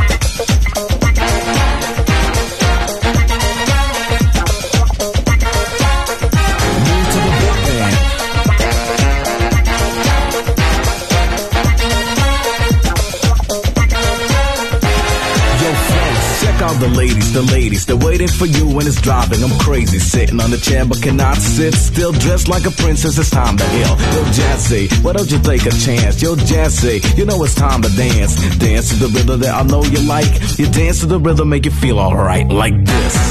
The 17.34 17.42
ladies. 17.42 17.86
They're 17.86 17.96
waiting 17.98 18.28
for 18.28 18.46
you 18.46 18.68
when 18.68 18.88
it's 18.88 19.02
driving. 19.02 19.44
I'm 19.44 19.58
crazy, 19.60 20.00
sitting 20.00 20.40
on 20.40 20.52
the 20.52 20.58
chair 20.58 20.86
but 20.86 21.02
cannot 21.02 21.38
sit 21.38 21.74
still. 21.74 22.12
Dressed 22.12 22.48
like 22.48 22.66
a 22.66 22.72
princess, 22.72 23.18
it's 23.18 23.30
time 23.30 23.58
to 23.58 23.64
ill. 23.64 23.96
Yo, 24.14 24.22
Jazzy, 24.32 25.04
why 25.04 25.14
don't 25.14 25.30
you 25.32 25.40
take 25.40 25.66
a 25.66 25.72
chance? 25.72 26.22
Yo, 26.22 26.36
Jazzy, 26.36 27.18
you 27.18 27.26
know 27.26 27.42
it's 27.44 27.56
time 27.56 27.82
to 27.82 27.90
dance. 27.96 28.36
Dance 28.58 28.90
to 28.90 28.96
the 28.96 29.08
rhythm 29.08 29.40
that 29.42 29.54
I 29.54 29.64
know 29.64 29.84
you 29.84 30.00
like. 30.08 30.32
You 30.58 30.70
dance 30.70 31.02
to 31.02 31.06
the 31.06 31.20
rhythm, 31.20 31.50
make 31.50 31.66
you 31.66 31.72
feel 31.72 32.00
alright, 32.00 32.48
like 32.48 32.74
this. 32.86 33.29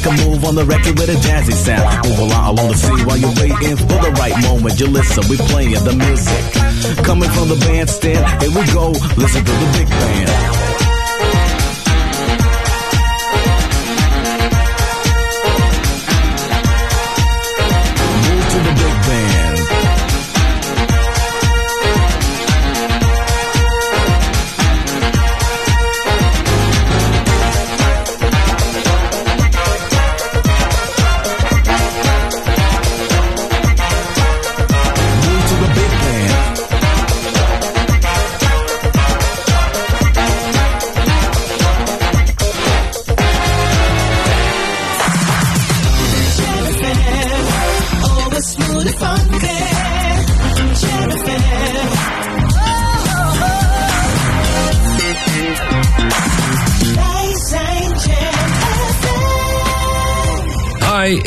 Make 0.00 0.18
a 0.18 0.28
move 0.28 0.44
on 0.46 0.54
the 0.54 0.64
record 0.64 0.98
with 0.98 1.10
a 1.10 1.14
jazzy 1.14 1.52
sound. 1.52 2.08
Move 2.08 2.20
along 2.20 2.56
along 2.56 2.70
the 2.70 2.76
scene 2.76 3.04
while 3.04 3.18
you're 3.18 3.36
waiting 3.36 3.76
for 3.76 4.00
the 4.00 4.16
right 4.18 4.32
moment. 4.44 4.80
You 4.80 4.86
listen, 4.86 5.28
we 5.28 5.36
playing 5.36 5.84
the 5.84 5.92
music. 5.92 7.04
Coming 7.04 7.28
from 7.28 7.50
the 7.50 7.56
bandstand, 7.56 8.24
here 8.40 8.48
we 8.48 8.64
go. 8.72 8.92
Listen 9.20 9.44
to 9.44 9.52
the 9.52 9.70
big 9.76 9.90
band. 9.90 10.79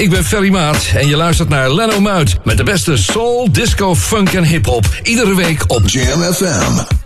ik 0.03 0.09
ben 0.09 0.25
Ferry 0.25 0.49
Maat 0.49 0.91
en 0.95 1.07
je 1.07 1.15
luistert 1.15 1.49
naar 1.49 1.73
Leno 1.73 1.99
Muit 1.99 2.37
met 2.43 2.57
de 2.57 2.63
beste 2.63 2.97
soul, 2.97 3.51
disco, 3.51 3.95
funk 3.95 4.33
en 4.33 4.43
hip-hop. 4.43 4.85
Iedere 5.03 5.35
week 5.35 5.63
op 5.67 5.89
Jam 5.89 6.21
FM. 6.21 7.02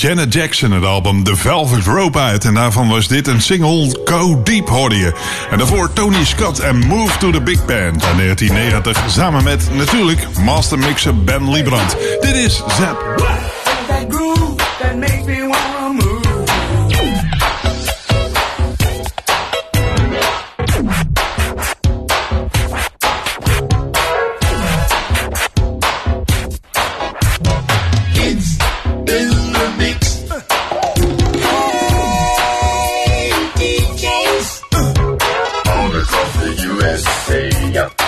Janet 0.00 0.32
Jackson 0.34 0.70
het 0.70 0.84
album 0.84 1.24
The 1.24 1.36
Velvet 1.36 1.84
Rope 1.84 2.18
uit. 2.18 2.44
En 2.44 2.54
daarvan 2.54 2.88
was 2.88 3.08
dit 3.08 3.26
een 3.26 3.40
single, 3.40 4.00
Go 4.04 4.42
Deep 4.42 4.68
hoorde 4.68 4.96
je. 4.96 5.12
En 5.50 5.58
daarvoor 5.58 5.92
Tony 5.92 6.24
Scott 6.24 6.58
en 6.58 6.78
Move 6.78 7.18
to 7.18 7.30
the 7.30 7.40
Big 7.40 7.64
Band 7.64 8.02
in 8.04 8.16
1990. 8.16 9.04
Samen 9.10 9.44
met 9.44 9.68
natuurlijk 9.72 10.26
mastermixer 10.38 11.24
Ben 11.24 11.50
Liebrand. 11.50 11.96
Dit 12.20 12.34
is 12.34 12.62
Zap. 12.78 13.29
USA. 36.80 37.99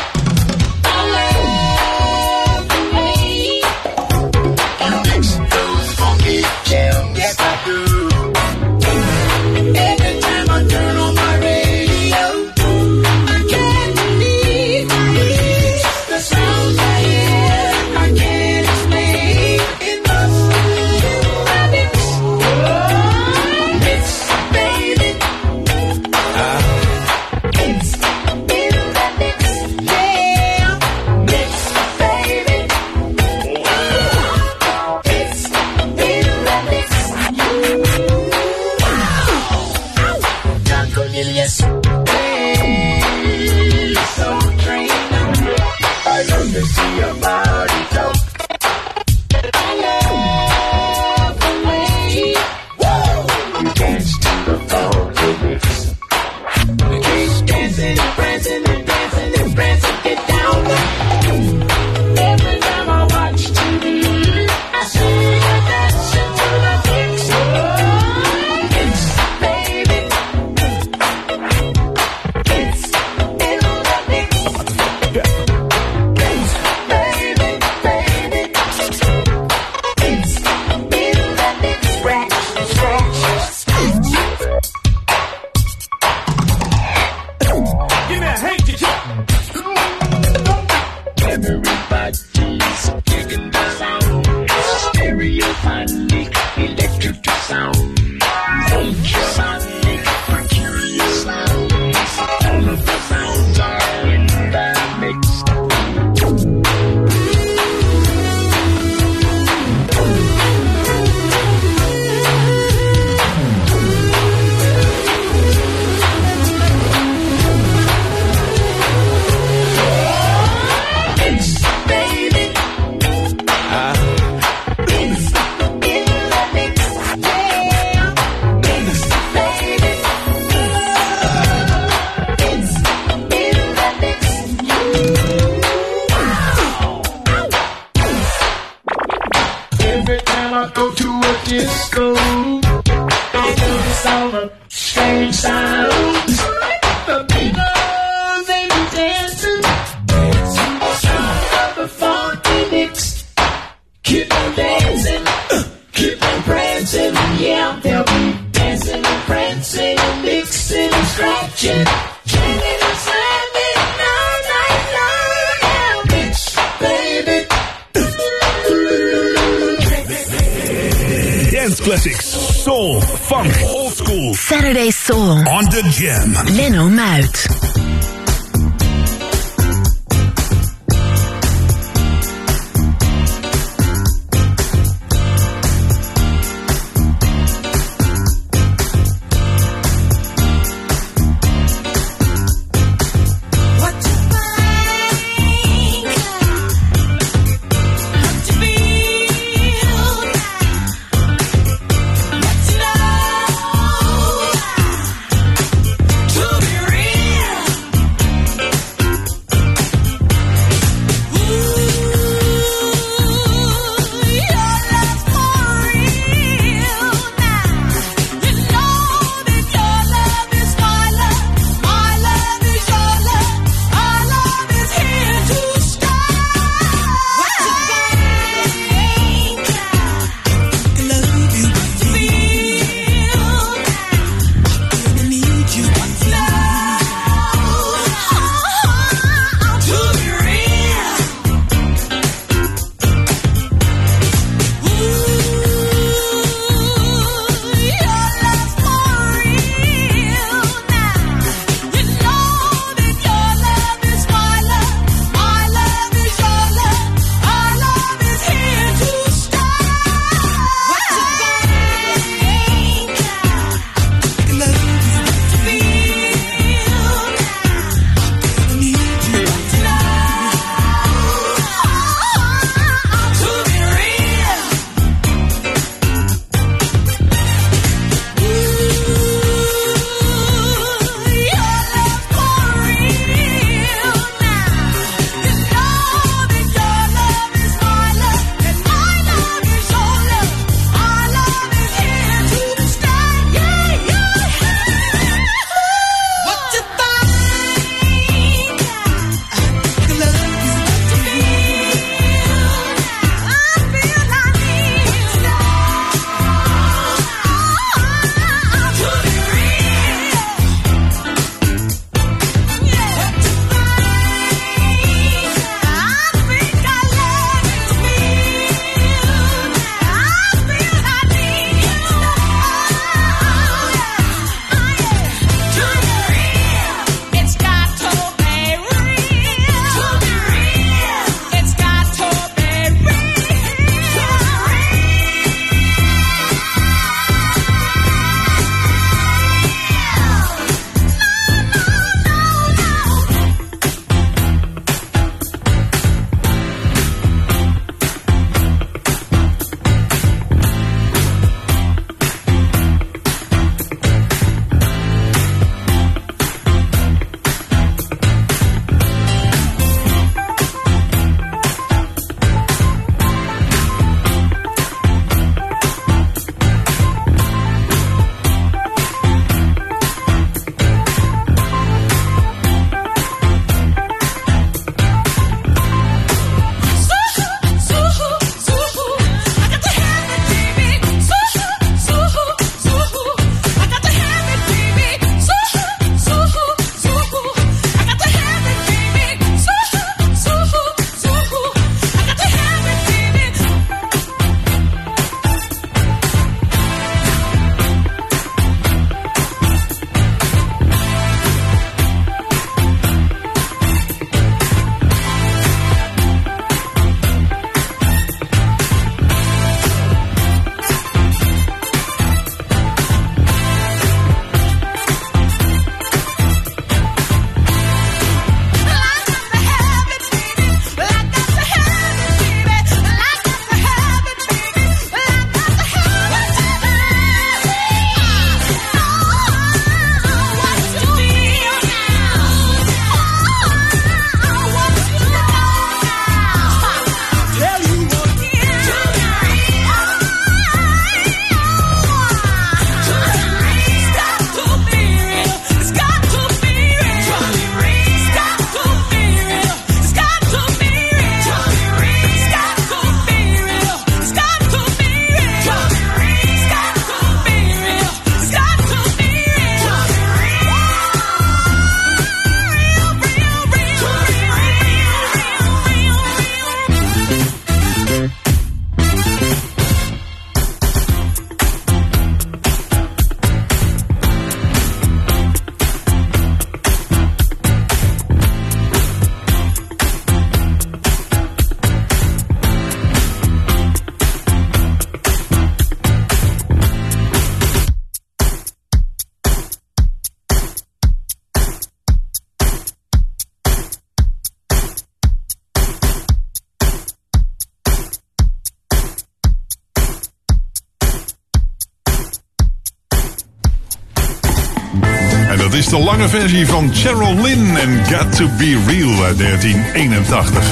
De 505.92 505.98
lange 505.98 506.28
versie 506.28 506.66
van 506.66 506.90
Cheryl 506.94 507.42
Lynn 507.42 507.76
en 507.76 508.04
Got 508.04 508.36
to 508.36 508.48
Be 508.56 508.78
Real 508.86 509.24
uit 509.24 509.38
1981. 509.38 510.64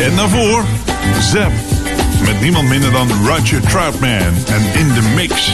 En 0.00 0.16
daarvoor 0.16 0.64
Zap 1.20 1.52
met 2.24 2.40
niemand 2.40 2.68
minder 2.68 2.92
dan 2.92 3.10
Roger 3.26 3.60
Troutman 3.60 4.34
en 4.46 4.62
In 4.74 4.92
The 4.94 5.02
Mix. 5.14 5.52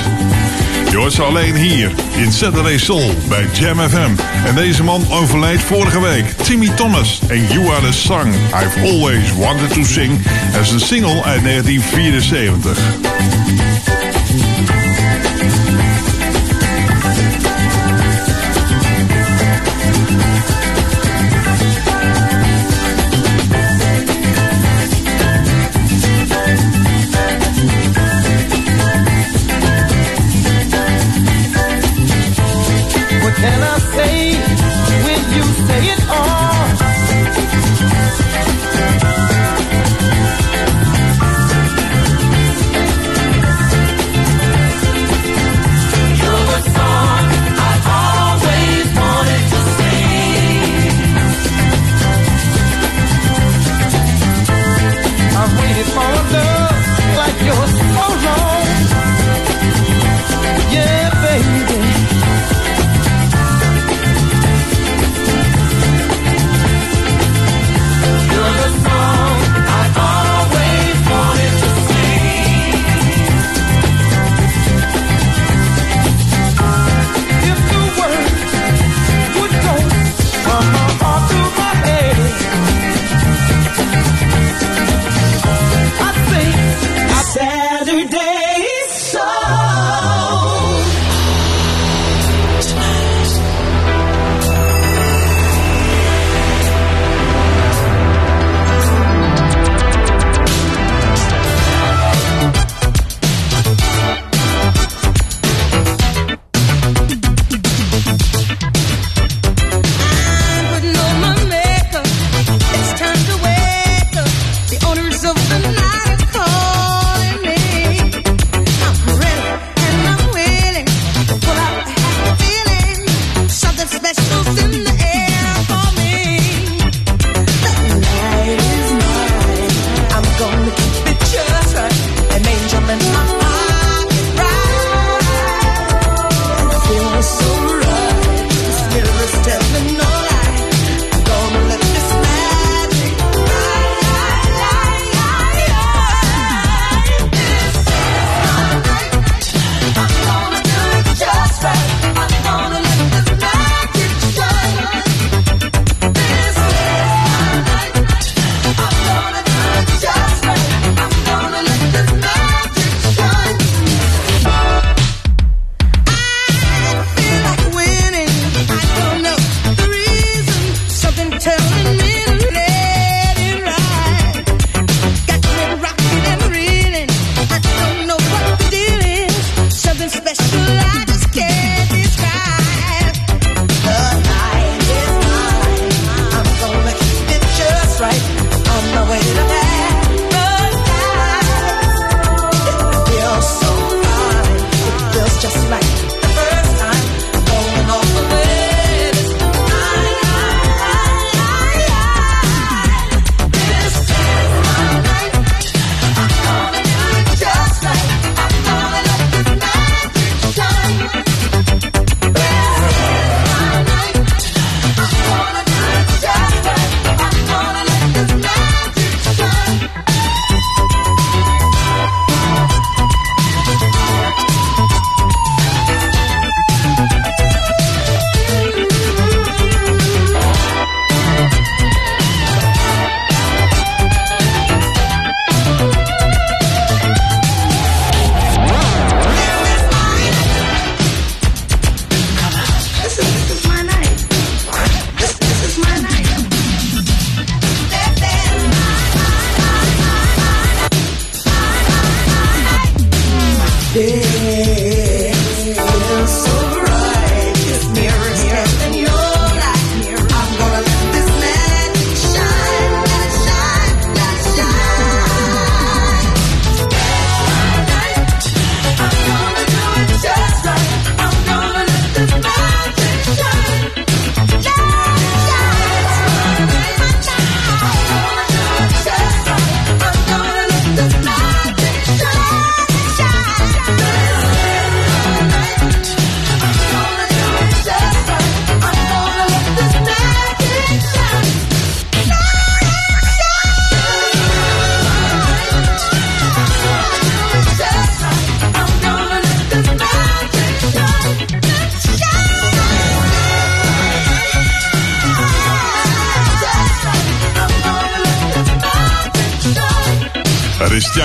Je 0.90 0.96
hoort 0.96 1.20
alleen 1.20 1.54
hier 1.54 1.90
in 2.16 2.32
Saturday 2.32 2.78
Soul 2.78 3.14
bij 3.28 3.46
Jam 3.52 3.78
FM. 3.78 4.11
En 4.46 4.54
deze 4.54 4.82
man 4.82 5.04
overleed 5.11 5.61
vorige 5.61 6.00
week. 6.00 6.26
Timmy 6.42 6.68
Thomas 6.68 7.20
en 7.28 7.46
You 7.46 7.68
Are 7.68 7.86
The 7.86 7.92
Song 7.92 8.34
I've 8.34 8.80
Always 8.80 9.32
Wanted 9.38 9.72
To 9.72 9.82
Sing. 9.82 10.20
Is 10.61 10.70
een 10.70 10.80
single 10.80 11.22
uit 11.22 11.42
1974. 11.42 13.66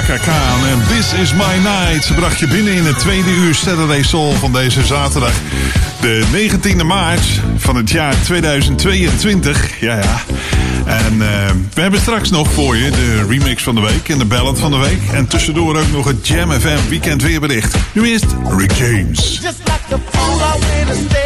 En 0.10 0.82
This 0.88 1.14
Is 1.14 1.34
My 1.34 1.58
Night. 1.64 2.04
Ze 2.04 2.14
bracht 2.14 2.40
je 2.40 2.48
binnen 2.48 2.74
in 2.74 2.86
het 2.86 3.00
tweede 3.00 3.30
uur 3.30 3.56
Saturday 3.56 4.04
Soul 4.04 4.32
van 4.32 4.54
deze 4.54 4.86
zaterdag. 4.86 5.34
De 6.02 6.24
19e 6.34 6.86
maart 6.86 7.22
van 7.58 7.76
het 7.76 7.90
jaar 7.90 8.16
2022. 8.24 9.80
Ja, 9.80 9.96
ja. 9.96 10.22
En 10.86 11.22
eh, 11.22 11.52
we 11.74 11.82
hebben 11.82 12.00
straks 12.00 12.30
nog 12.30 12.52
voor 12.52 12.78
je 12.78 12.90
de 12.90 13.26
remix 13.28 13.64
van 13.64 13.76
de 13.76 13.82
week 13.82 14.10
en 14.10 14.18
de 14.18 14.26
ballad 14.26 14.60
van 14.60 14.72
de 14.72 14.78
week. 14.78 15.02
En 15.14 15.28
tussendoor 15.28 15.78
ook 15.78 15.92
nog 15.92 16.06
het 16.06 16.28
Jam 16.28 16.52
FM 16.52 16.90
weekend 16.90 17.22
weerbericht. 17.22 17.76
Nu 17.92 18.10
eerst 18.10 18.36
Rick 18.58 18.72
James. 18.72 19.40
Just 19.42 19.60
like 19.66 19.82
the 19.90 21.21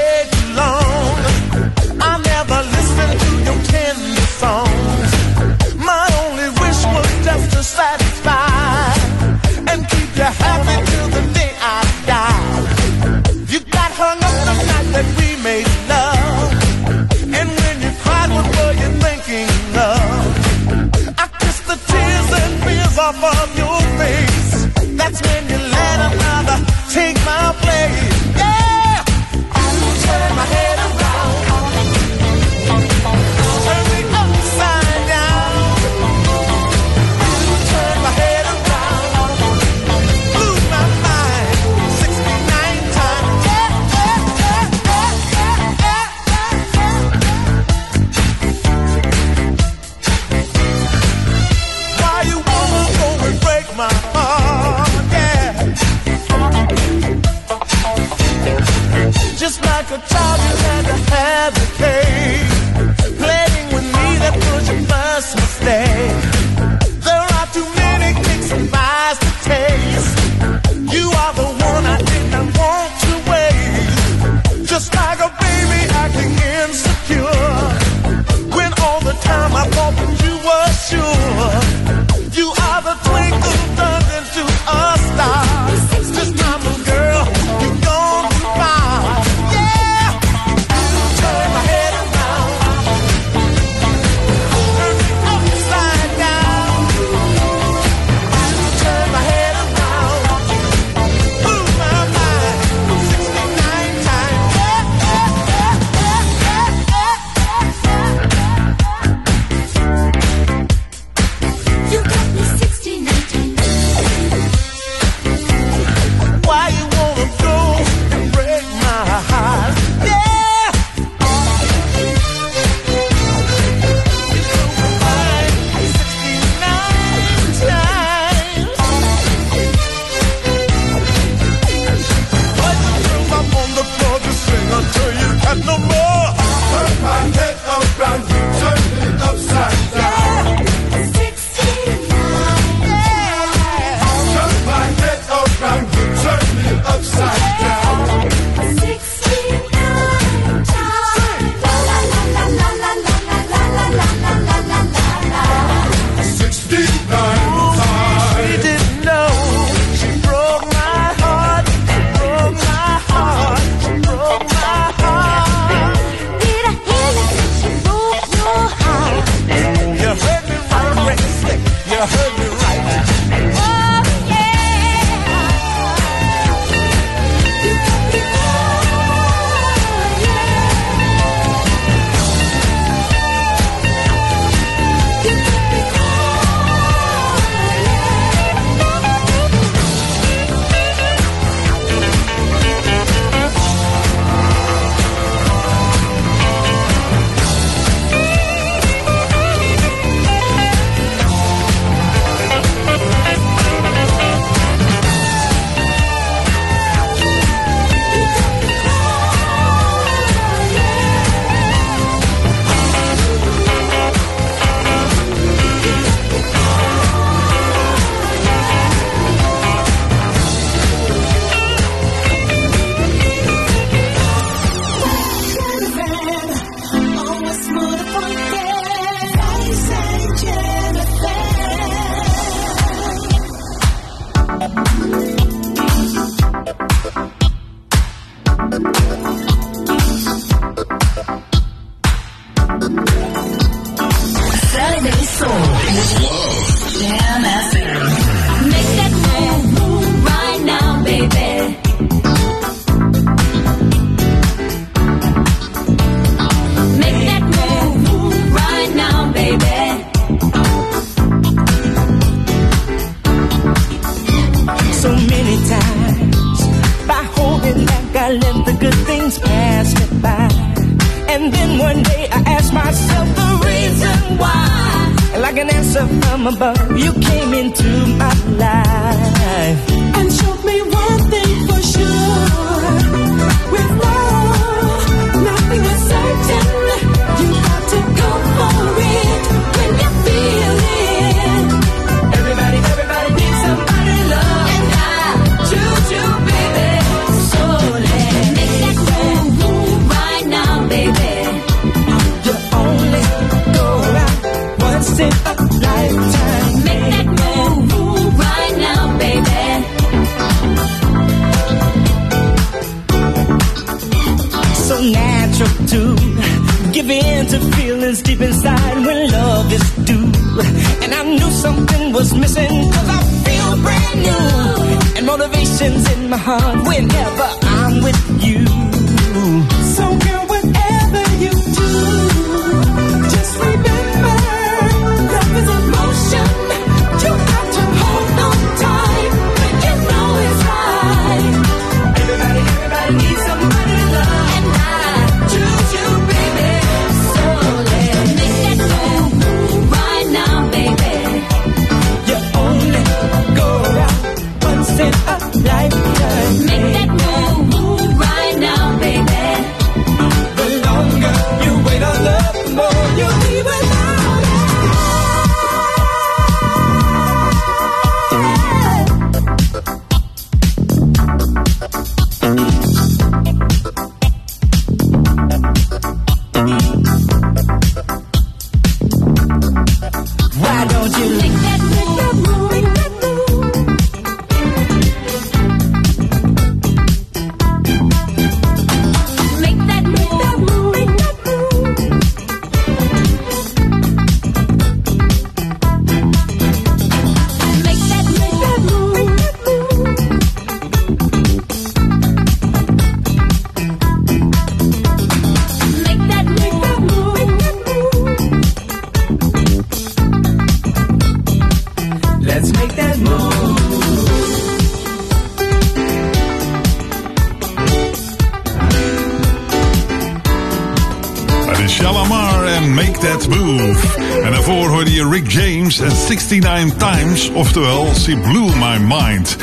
69 426.45 426.97
Times, 426.97 427.49
oftewel 427.49 428.13
She 428.13 428.35
Blew 428.35 428.69
My 428.75 428.97
Mind. 428.99 429.57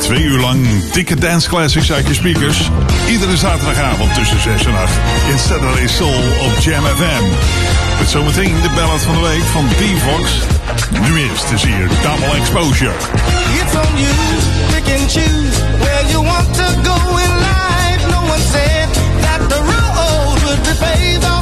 Twee 0.00 0.22
uur 0.22 0.40
lang 0.40 0.66
dikke 0.92 1.14
dance 1.14 1.48
classics 1.48 1.92
uit 1.92 2.06
je 2.06 2.14
speakers. 2.14 2.70
Iedere 3.08 3.36
zaterdagavond 3.36 4.14
tussen 4.14 4.40
6 4.40 4.64
en 4.64 4.76
8 4.76 4.92
in 5.30 5.38
Saturday 5.38 5.86
Soul 5.86 6.22
op 6.46 6.58
Jam 6.60 6.84
FM. 6.84 7.24
Met 7.98 8.10
zometeen 8.10 8.54
de 8.62 8.70
ballad 8.74 9.00
van 9.00 9.14
de 9.14 9.20
week 9.20 9.42
van 9.42 9.68
D-Fox. 9.68 10.30
Nu 11.00 11.28
eerst 11.28 11.50
is 11.50 11.62
hier 11.62 11.88
Double 12.02 12.36
Exposure. 12.36 12.94
It's 13.60 13.74
on 13.74 13.98
you, 13.98 14.14
pick 14.70 15.08
choose 15.08 15.62
where 15.78 16.04
you 16.10 16.22
want 16.22 16.54
to 16.54 16.68
go 16.88 17.16
in 17.24 17.32
life. 17.50 18.02
No 18.10 18.20
one 18.32 18.44
said 18.54 18.88
that 19.20 19.40
the 19.48 19.60
road 19.72 20.38
would 20.44 20.62
be 20.62 20.74
paved 20.84 21.37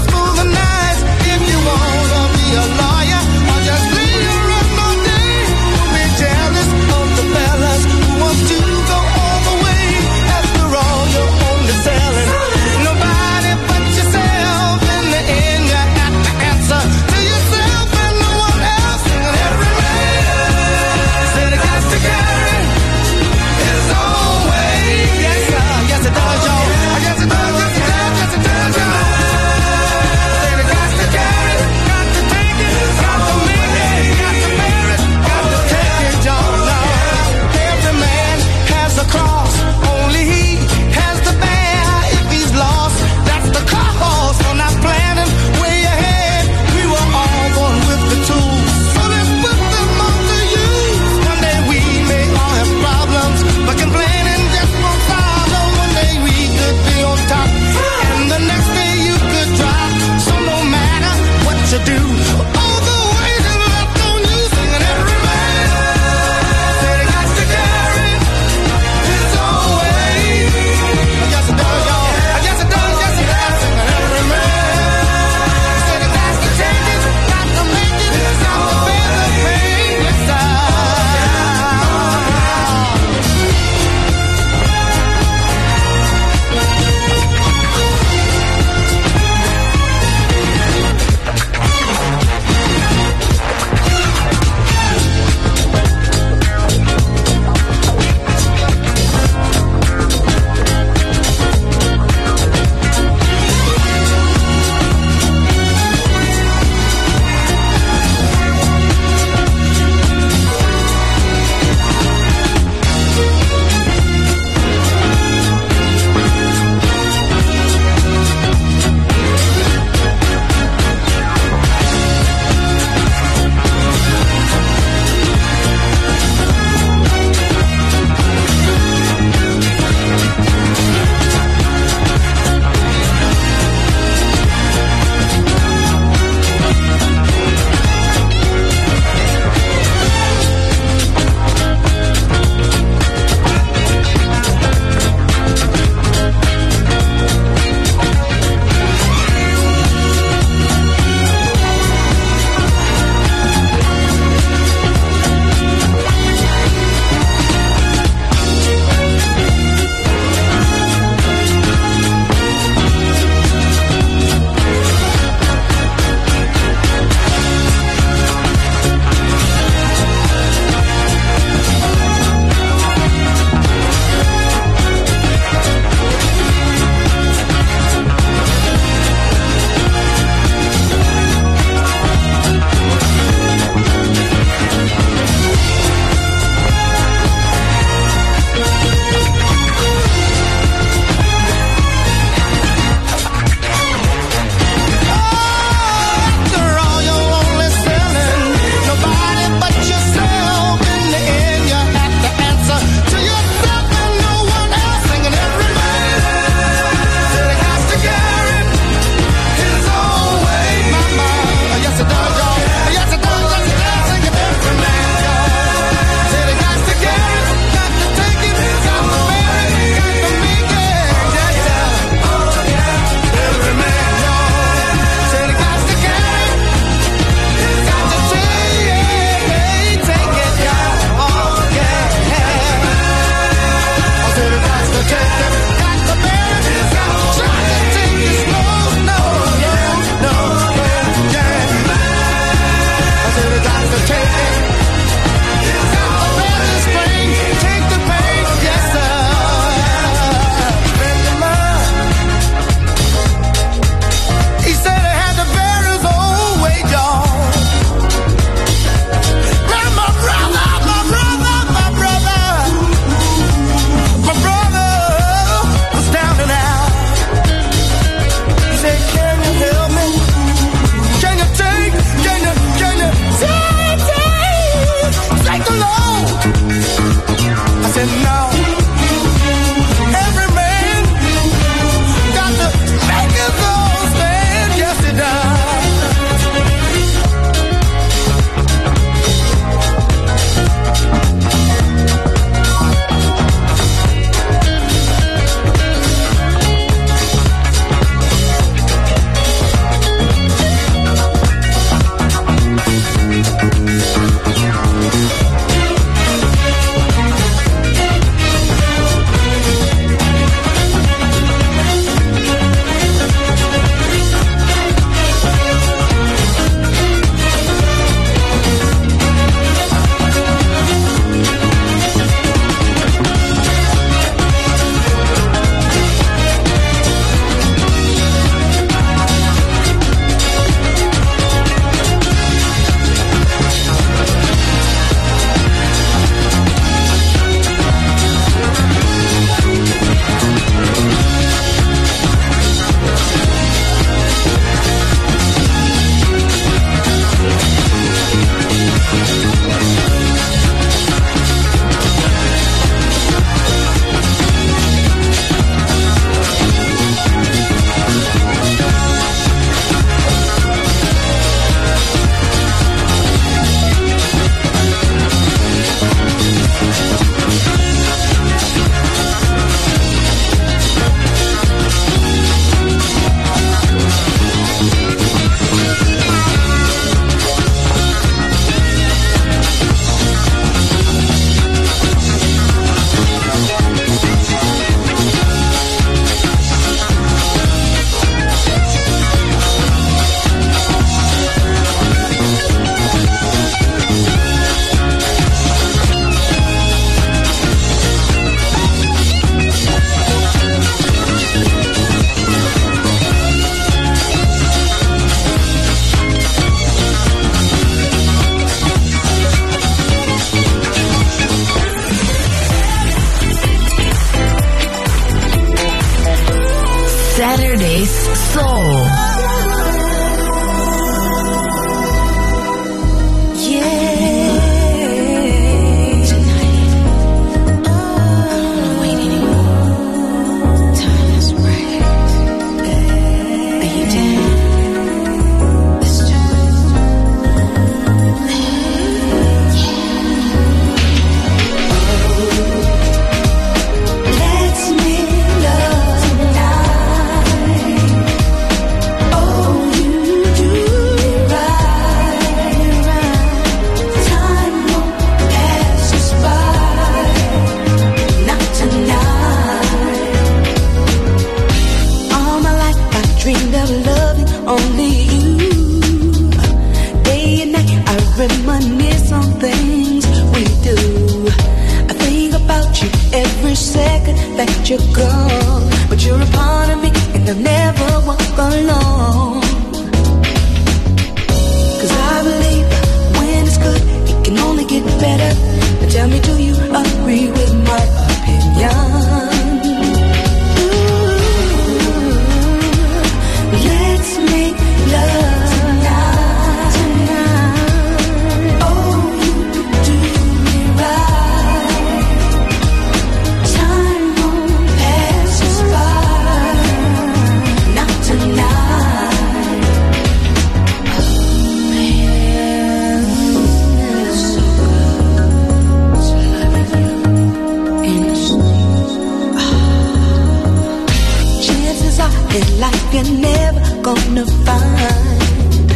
In 522.56 522.80
life 522.80 523.12
you're 523.12 523.38
never 523.38 523.80
gonna 524.00 524.46
find. 524.64 525.92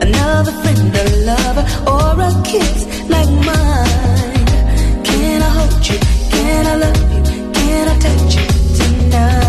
Another 0.00 0.52
friend, 0.62 0.94
a 0.94 1.04
lover, 1.26 1.64
or 1.94 2.20
a 2.28 2.42
kiss 2.44 2.86
like 3.08 3.32
mine. 3.48 4.46
Can 5.02 5.42
I 5.42 5.50
hold 5.58 5.88
you? 5.88 5.98
Can 6.30 6.66
I 6.68 6.76
love 6.76 7.12
you? 7.12 7.22
Can 7.54 7.88
I 7.88 7.98
touch 7.98 8.36
you 8.36 8.46
tonight? 8.76 9.45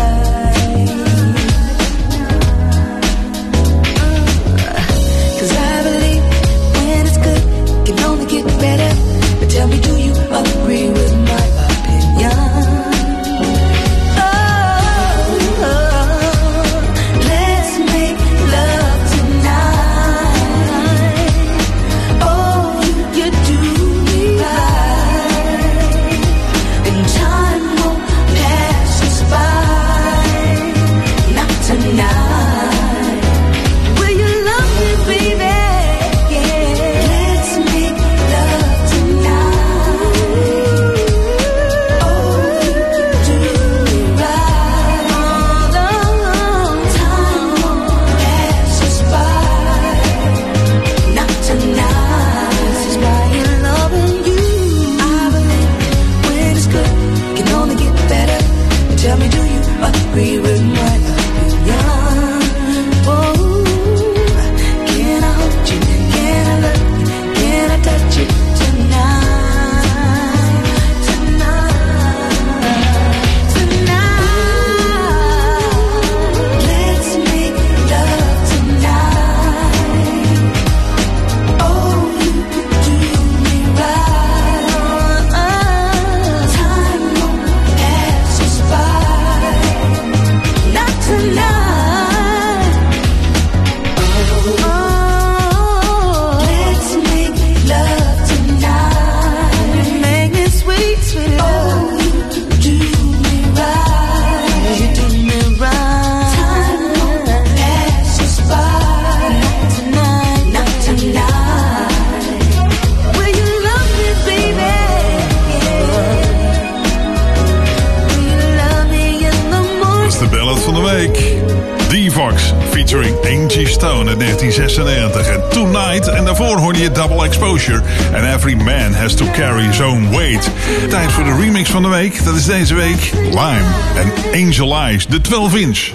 En 124.78 125.42
Tonight. 125.50 126.08
En 126.08 126.24
daarvoor 126.24 126.56
hoorde 126.56 126.78
je 126.78 126.90
Double 126.90 127.24
Exposure. 127.24 127.82
And 128.14 128.36
Every 128.36 128.54
Man 128.54 128.94
Has 128.94 129.14
to 129.14 129.26
Carry 129.32 129.66
His 129.66 129.80
Own 129.80 130.08
Weight. 130.10 130.50
Tijd 130.88 131.12
voor 131.12 131.24
de 131.24 131.36
remix 131.40 131.70
van 131.70 131.82
de 131.82 131.88
week. 131.88 132.24
Dat 132.24 132.34
is 132.34 132.44
deze 132.44 132.74
week 132.74 133.12
Lime 133.24 133.64
en 133.96 134.12
Angel 134.44 134.76
Eyes. 134.76 135.06
De 135.06 135.20
12 135.20 135.54
inch. 135.54 135.90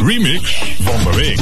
Remix 0.00 0.62
van 0.82 1.12
de 1.12 1.16
week. 1.16 1.40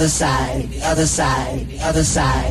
other 0.00 0.08
side, 0.08 0.70
the 0.70 0.82
other 0.86 1.04
side, 1.04 1.68
the 1.68 1.78
other 1.84 2.02
side. 2.02 2.49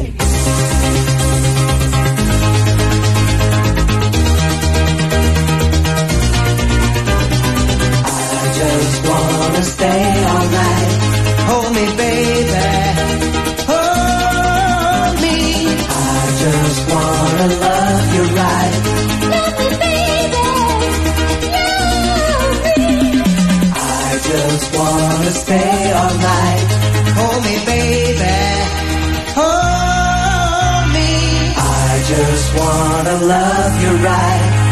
love 33.22 33.82
you 33.82 33.92
right. 34.06 34.66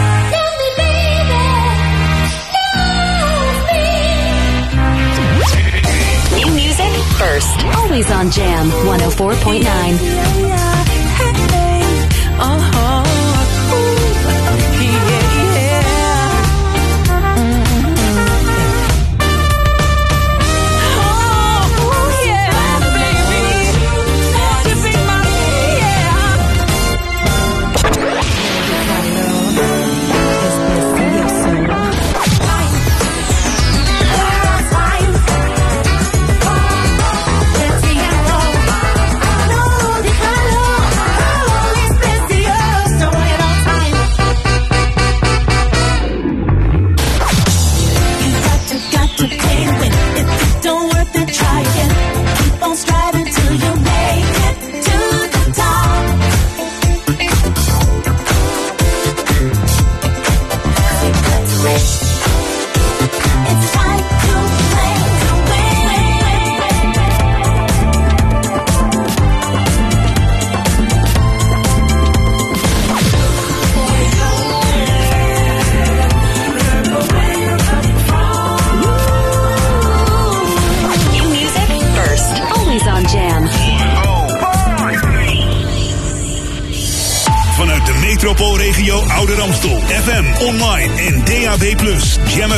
New 6.37 6.53
music 6.53 6.93
first, 7.17 7.65
always 7.75 8.09
on 8.11 8.29
Jam 8.31 8.69
104.9. 8.69 9.63
Yeah, 9.63 10.37
yeah, 10.37 10.83
hey, 11.17 11.33
hey, 11.53 12.35
uh-huh. 12.39 12.86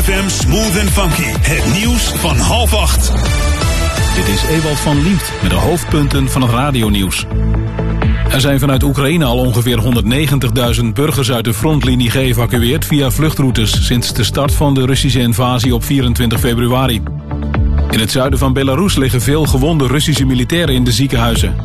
FM 0.04 0.30
Smooth 0.30 0.80
and 0.80 0.90
Funky. 0.90 1.24
Het 1.24 1.74
nieuws 1.80 2.04
van 2.04 2.38
half 2.38 2.74
acht. 2.74 3.12
Dit 4.16 4.28
is 4.28 4.44
Ewald 4.44 4.80
van 4.80 5.02
Liemt 5.02 5.32
met 5.42 5.52
de 5.52 5.58
hoofdpunten 5.58 6.30
van 6.30 6.42
het 6.42 6.52
radionieuws. 6.52 7.26
Er 8.32 8.42
zijn 8.42 8.60
vanuit 8.60 8.84
Oekraïne 8.84 9.26
al 9.26 9.38
ongeveer 9.38 9.80
190.000 10.82 10.86
burgers 10.94 11.32
uit 11.32 11.44
de 11.44 11.54
frontlinie 11.54 12.10
geëvacueerd 12.10 12.86
via 12.86 13.12
vluchtroutes 13.12 13.86
sinds 13.86 14.14
de 14.14 14.24
start 14.24 14.54
van 14.54 14.74
de 14.74 14.86
Russische 14.86 15.20
invasie 15.20 15.74
op 15.74 15.84
24 15.84 16.40
februari. 16.40 17.02
In 17.90 18.00
het 18.00 18.12
zuiden 18.12 18.40
van 18.40 18.54
Belarus 18.54 18.96
liggen 18.96 19.22
veel 19.22 19.46
gewonde 19.46 19.88
Russische 19.88 20.26
militairen 20.26 20.76
in 20.76 20.84
de 20.84 20.92
ziekenhuizen. 20.92 21.56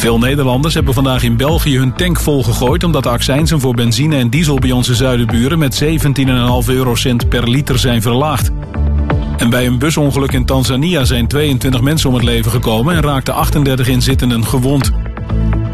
Veel 0.00 0.18
Nederlanders 0.18 0.74
hebben 0.74 0.94
vandaag 0.94 1.22
in 1.22 1.36
België 1.36 1.78
hun 1.78 1.92
tank 1.92 2.20
volgegooid 2.20 2.84
omdat 2.84 3.02
de 3.02 3.08
accijnsen 3.08 3.60
voor 3.60 3.74
benzine 3.74 4.16
en 4.16 4.30
diesel 4.30 4.58
bij 4.58 4.70
onze 4.70 4.94
zuidenburen 4.94 5.58
met 5.58 5.82
17,5 5.84 5.88
eurocent 6.66 7.28
per 7.28 7.48
liter 7.48 7.78
zijn 7.78 8.02
verlaagd. 8.02 8.50
En 9.36 9.50
bij 9.50 9.66
een 9.66 9.78
busongeluk 9.78 10.32
in 10.32 10.44
Tanzania 10.44 11.04
zijn 11.04 11.26
22 11.26 11.80
mensen 11.80 12.08
om 12.08 12.14
het 12.14 12.24
leven 12.24 12.50
gekomen 12.50 12.94
en 12.94 13.02
raakten 13.02 13.34
38 13.34 13.88
inzittenden 13.88 14.46
gewond. 14.46 14.90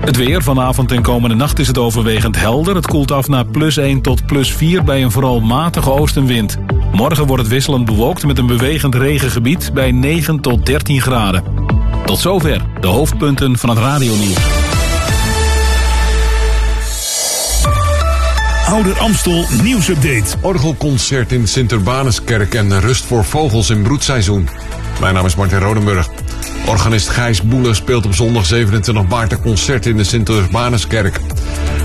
Het 0.01 0.16
weer, 0.16 0.43
vanavond 0.43 0.93
en 0.93 1.03
komende 1.03 1.36
nacht 1.36 1.59
is 1.59 1.66
het 1.66 1.78
overwegend 1.78 2.40
helder. 2.40 2.74
Het 2.74 2.86
koelt 2.86 3.11
af 3.11 3.28
naar 3.28 3.47
plus 3.47 3.77
1 3.77 4.01
tot 4.01 4.27
plus 4.27 4.53
4 4.53 4.85
bij 4.85 5.03
een 5.03 5.11
vooral 5.11 5.40
matige 5.40 5.90
oostenwind. 5.90 6.57
Morgen 6.93 7.27
wordt 7.27 7.43
het 7.43 7.53
wisselend 7.53 7.85
bewolkt 7.85 8.27
met 8.27 8.39
een 8.39 8.47
bewegend 8.47 8.94
regengebied 8.94 9.70
bij 9.74 9.90
9 9.90 10.40
tot 10.40 10.66
13 10.66 11.01
graden. 11.01 11.55
Tot 12.06 12.18
zover 12.18 12.62
de 12.80 12.86
hoofdpunten 12.86 13.58
van 13.58 13.68
het 13.68 13.78
radionieuws. 13.78 14.36
Ouder 18.66 18.98
Amstel 18.98 19.44
nieuwsupdate. 19.62 20.36
Orgelconcert 20.40 21.32
in 21.32 21.48
Sint-Urbanuskerk 21.48 22.54
en 22.54 22.80
rust 22.80 23.04
voor 23.04 23.24
vogels 23.24 23.70
in 23.70 23.82
broedseizoen. 23.82 24.48
Mijn 25.00 25.14
naam 25.14 25.26
is 25.26 25.36
Martin 25.36 25.58
Rodenburg. 25.58 26.08
Organist 26.66 27.09
Gijs 27.09 27.43
Boele 27.43 27.74
speelt 27.74 28.06
op 28.06 28.14
zondag 28.14 28.47
27 28.47 29.09
maart 29.09 29.32
een 29.32 29.40
concert 29.40 29.86
in 29.86 29.97
de 29.97 30.05
Sint-Urbanuskerk. 30.05 31.20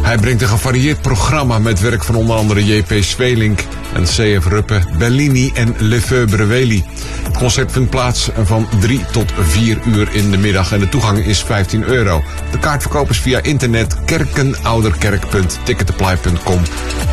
Hij 0.01 0.17
brengt 0.17 0.41
een 0.41 0.47
gevarieerd 0.47 1.01
programma 1.01 1.59
met 1.59 1.79
werk 1.79 2.03
van 2.03 2.15
onder 2.15 2.35
andere 2.35 2.65
J.P. 2.65 3.03
Zweelink 3.03 3.63
en 3.93 4.03
C.F. 4.03 4.47
Ruppe, 4.47 4.81
Bellini 4.97 5.51
en 5.53 5.75
Lefeu 5.77 6.25
Breveli. 6.25 6.83
Het 7.23 7.37
concert 7.37 7.71
vindt 7.71 7.89
plaats 7.89 8.29
van 8.43 8.67
3 8.79 9.05
tot 9.11 9.31
4 9.39 9.77
uur 9.85 10.09
in 10.11 10.31
de 10.31 10.37
middag 10.37 10.71
en 10.71 10.79
de 10.79 10.89
toegang 10.89 11.25
is 11.25 11.43
15 11.43 11.83
euro. 11.83 12.23
De 12.51 12.59
kaartverkoop 12.59 13.09
is 13.09 13.19
via 13.19 13.41
internet 13.41 13.95
kerkenouderkerk.ticketapply.com 14.05 16.61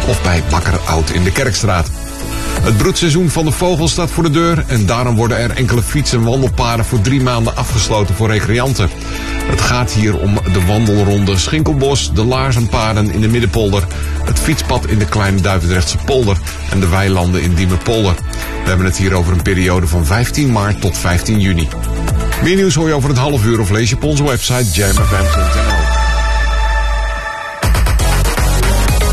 of 0.09 0.23
bij 0.23 0.43
Bakker 0.51 0.79
Oud 0.79 1.11
in 1.11 1.25
de 1.25 1.33
Kerkstraat. 1.33 1.98
Het 2.63 2.77
broedseizoen 2.77 3.31
van 3.31 3.45
de 3.45 3.53
vogel 3.53 3.89
staat 3.89 4.11
voor 4.11 4.23
de 4.23 4.31
deur 4.31 4.65
en 4.67 4.87
daarom 4.87 5.17
worden 5.17 5.39
er 5.39 5.51
enkele 5.51 5.83
fiets- 5.83 6.13
en 6.13 6.23
wandelpaden 6.23 6.85
voor 6.85 7.01
drie 7.01 7.21
maanden 7.21 7.57
afgesloten 7.57 8.15
voor 8.15 8.31
recreanten. 8.31 8.91
Het 9.51 9.61
gaat 9.61 9.93
hier 9.93 10.19
om 10.19 10.35
de 10.53 10.65
wandelronde 10.67 11.39
Schinkelbos, 11.39 12.13
de 12.15 12.25
Laarzenpaden 12.25 13.13
in 13.13 13.21
de 13.21 13.29
Middenpolder, 13.29 13.87
het 14.25 14.39
fietspad 14.39 14.87
in 14.87 14.99
de 14.99 15.05
Kleine 15.05 15.41
Duivendrechtse 15.41 15.97
polder 15.97 16.37
en 16.71 16.81
de 16.81 16.89
weilanden 16.89 17.43
in 17.43 17.55
Diemerpolder. 17.55 18.15
We 18.63 18.69
hebben 18.69 18.87
het 18.87 18.97
hier 18.97 19.15
over 19.15 19.33
een 19.33 19.43
periode 19.43 19.87
van 19.87 20.07
15 20.07 20.53
maart 20.53 20.81
tot 20.81 20.99
15 20.99 21.41
juni. 21.41 21.69
Meer 22.43 22.57
nieuws 22.57 22.75
hoor 22.75 22.89
je 22.89 22.95
over 22.95 23.09
het 23.09 23.19
half 23.19 23.45
uur 23.45 23.61
of 23.61 23.71
lees 23.71 23.91
je 23.91 23.97
op 23.97 24.05
onze 24.05 24.25
website 24.25 24.71
jamfm.nl. 24.73 25.78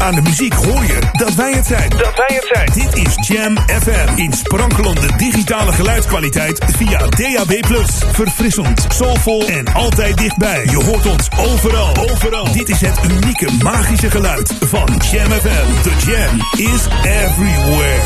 Aan 0.06 0.16
de 0.16 0.22
muziek 0.22 0.54
hoor 0.54 0.86
je 0.86 1.00
dat 1.12 1.34
wij 1.34 1.52
het 1.52 1.66
zijn. 1.66 1.90
Dat 1.90 2.16
wij 2.16 2.40
het 2.42 2.48
zijn. 2.54 2.70
Dit 2.74 3.08
is 3.08 3.28
Jam 3.28 3.58
FM. 3.58 4.18
In 4.18 4.34
sprankelende 4.34 5.08
digitale 5.18 5.72
geluidskwaliteit 5.72 6.66
via 6.78 7.00
DAB+. 7.00 7.66
Verfrissend, 8.12 8.86
soulvol 8.90 9.48
en 9.48 9.74
altijd 9.74 10.18
dichtbij. 10.18 10.66
Je 10.66 10.84
hoort 10.84 11.06
ons 11.06 11.30
overal. 11.38 11.96
Overal. 12.12 12.52
Dit 12.52 12.70
is 12.70 12.82
het 12.82 13.00
unieke 13.12 13.52
magische 13.64 14.12
geluid 14.12 14.54
van 14.60 14.88
Jam 15.12 15.32
FM. 15.32 15.82
The 15.82 15.92
Jam 16.06 16.66
is 16.74 16.88
everywhere. 17.04 18.02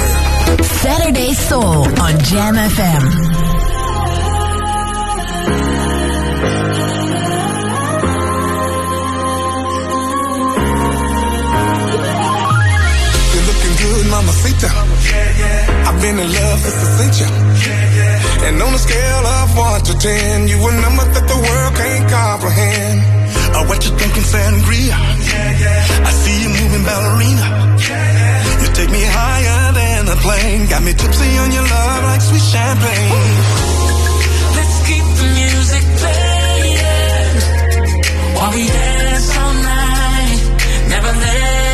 Saturday 0.84 1.34
Soul 1.34 1.82
on 1.82 2.16
Jam 2.18 2.56
FM. 2.56 3.49
Mamacita. 14.30 14.70
I've 15.88 16.02
been 16.02 16.20
in 16.20 16.30
love 16.32 16.60
since 16.60 16.80
the 16.84 16.90
century. 17.00 17.32
And 18.48 18.62
on 18.62 18.74
a 18.74 18.78
scale 18.78 19.26
of 19.26 19.58
1 19.58 19.82
to 19.82 19.94
10, 19.98 20.48
you 20.48 20.58
a 20.58 20.72
number 20.82 21.06
that 21.06 21.26
the 21.28 21.40
world 21.46 21.74
can't 21.76 22.10
comprehend. 22.10 23.00
Uh, 23.56 23.66
what 23.66 23.84
you 23.86 23.92
thinking, 23.98 24.24
sangria? 24.24 24.98
Yeah, 24.98 25.64
yeah. 25.64 26.08
I 26.10 26.12
see 26.22 26.38
you 26.44 26.50
moving 26.50 26.84
ballerina. 26.86 27.46
You 28.62 28.68
take 28.74 28.92
me 28.92 29.04
higher 29.04 29.74
than 29.74 30.08
a 30.08 30.18
plane. 30.26 30.68
Got 30.70 30.84
me 30.84 30.94
tipsy 30.94 31.38
on 31.38 31.52
your 31.52 31.64
love 31.64 32.04
like 32.04 32.22
sweet 32.22 32.46
champagne. 32.54 33.12
Let's 34.58 34.78
keep 34.88 35.06
the 35.20 35.28
music 35.40 35.84
playing 36.02 37.38
while 38.36 38.52
we 38.54 38.68
dance 38.68 39.38
all 39.38 39.54
night, 39.54 40.40
never 40.90 41.12
letting 41.20 41.69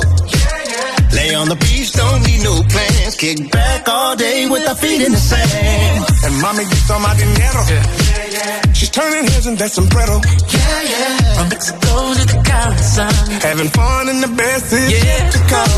Lay 1.15 1.33
on 1.35 1.47
the 1.49 1.55
beach, 1.55 1.93
don't 1.93 2.21
need 2.25 2.43
no 2.43 2.61
plans. 2.63 3.15
Kick 3.15 3.51
back 3.51 3.87
all 3.87 4.15
day 4.15 4.47
with 4.49 4.67
our 4.67 4.75
feet 4.75 5.01
in 5.01 5.11
the 5.11 5.17
sand. 5.17 6.05
And 6.23 6.41
mommy 6.41 6.63
gets 6.65 6.89
on 6.89 7.01
my 7.01 7.15
dinero. 7.15 7.63
She's 8.73 8.89
turning 8.89 9.23
heads 9.25 9.47
in 9.47 9.55
that 9.55 9.71
sombrero. 9.71 10.19
yeah, 10.49 10.81
yeah. 10.83 11.35
From 11.35 11.49
Mexico 11.49 12.13
to 12.13 12.23
the 12.27 12.39
Caribbean. 12.43 13.41
Having 13.41 13.69
fun 13.69 14.09
and 14.09 14.23
the 14.23 14.31
best 14.35 14.73
is 14.73 14.91
yet 14.91 15.31
to 15.31 15.39
come. 15.47 15.74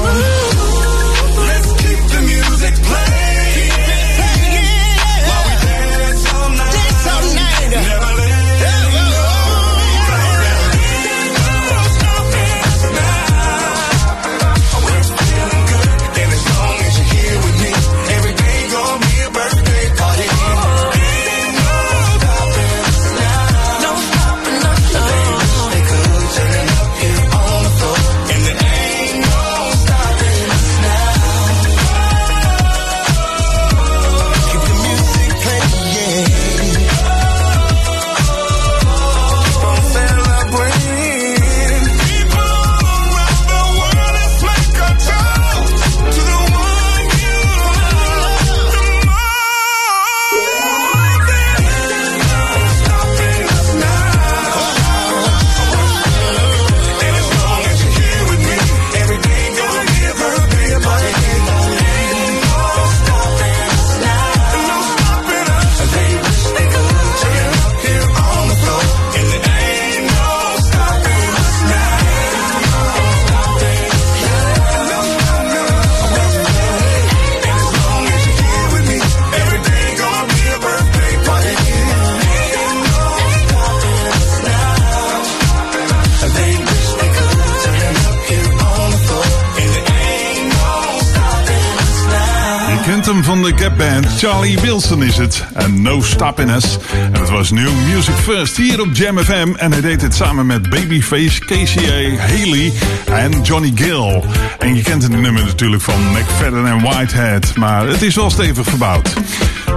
Is 95.01 95.17
het. 95.17 95.45
En 95.53 95.81
No 95.81 96.01
Stopping 96.01 96.55
Us. 96.55 96.77
En 97.11 97.19
het 97.19 97.29
was 97.29 97.51
New 97.51 97.69
Music 97.93 98.15
First 98.15 98.57
hier 98.57 98.81
op 98.81 98.87
Jam 98.93 99.17
FM. 99.17 99.53
En 99.55 99.71
hij 99.71 99.81
deed 99.81 100.01
het 100.01 100.15
samen 100.15 100.45
met 100.45 100.69
Babyface, 100.69 101.39
KCA, 101.39 102.21
Haley 102.21 102.73
en 103.05 103.41
Johnny 103.41 103.71
Gill. 103.75 104.23
En 104.59 104.75
je 104.75 104.81
kent 104.81 105.03
het 105.03 105.11
nummer 105.11 105.45
natuurlijk 105.45 105.81
van 105.81 106.11
McFadden 106.11 106.67
en 106.67 106.81
Whitehead. 106.81 107.55
Maar 107.55 107.87
het 107.87 108.01
is 108.01 108.15
wel 108.15 108.29
stevig 108.29 108.67
verbouwd. 108.67 109.13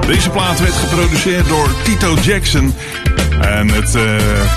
Deze 0.07 0.31
plaat 0.31 0.61
werd 0.61 0.75
geproduceerd 0.75 1.49
door 1.49 1.69
Tito 1.83 2.17
Jackson. 2.23 2.75
En 3.41 3.69
het 3.69 3.95
eh, 3.95 4.03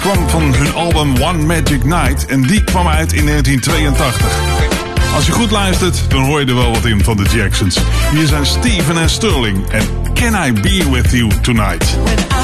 kwam 0.01 0.29
van 0.29 0.55
hun 0.55 0.73
album 0.73 1.21
One 1.21 1.45
Magic 1.45 1.83
Night. 1.83 2.25
En 2.25 2.41
die 2.41 2.63
kwam 2.63 2.87
uit 2.87 3.13
in 3.13 3.25
1982. 3.25 4.71
Als 5.15 5.25
je 5.25 5.31
goed 5.31 5.51
luistert, 5.51 6.03
dan 6.07 6.23
hoor 6.23 6.39
je 6.39 6.45
er 6.45 6.55
wel 6.55 6.71
wat 6.71 6.85
in 6.85 7.03
van 7.03 7.17
de 7.17 7.23
Jacksons. 7.23 7.79
Hier 8.11 8.27
zijn 8.27 8.45
Steven 8.45 8.97
en 8.97 9.09
Sterling 9.09 9.69
en 9.69 10.02
Can 10.23 10.35
I 10.35 10.51
Be 10.51 10.89
With 10.89 11.13
You 11.13 11.29
Tonight? 11.41 12.42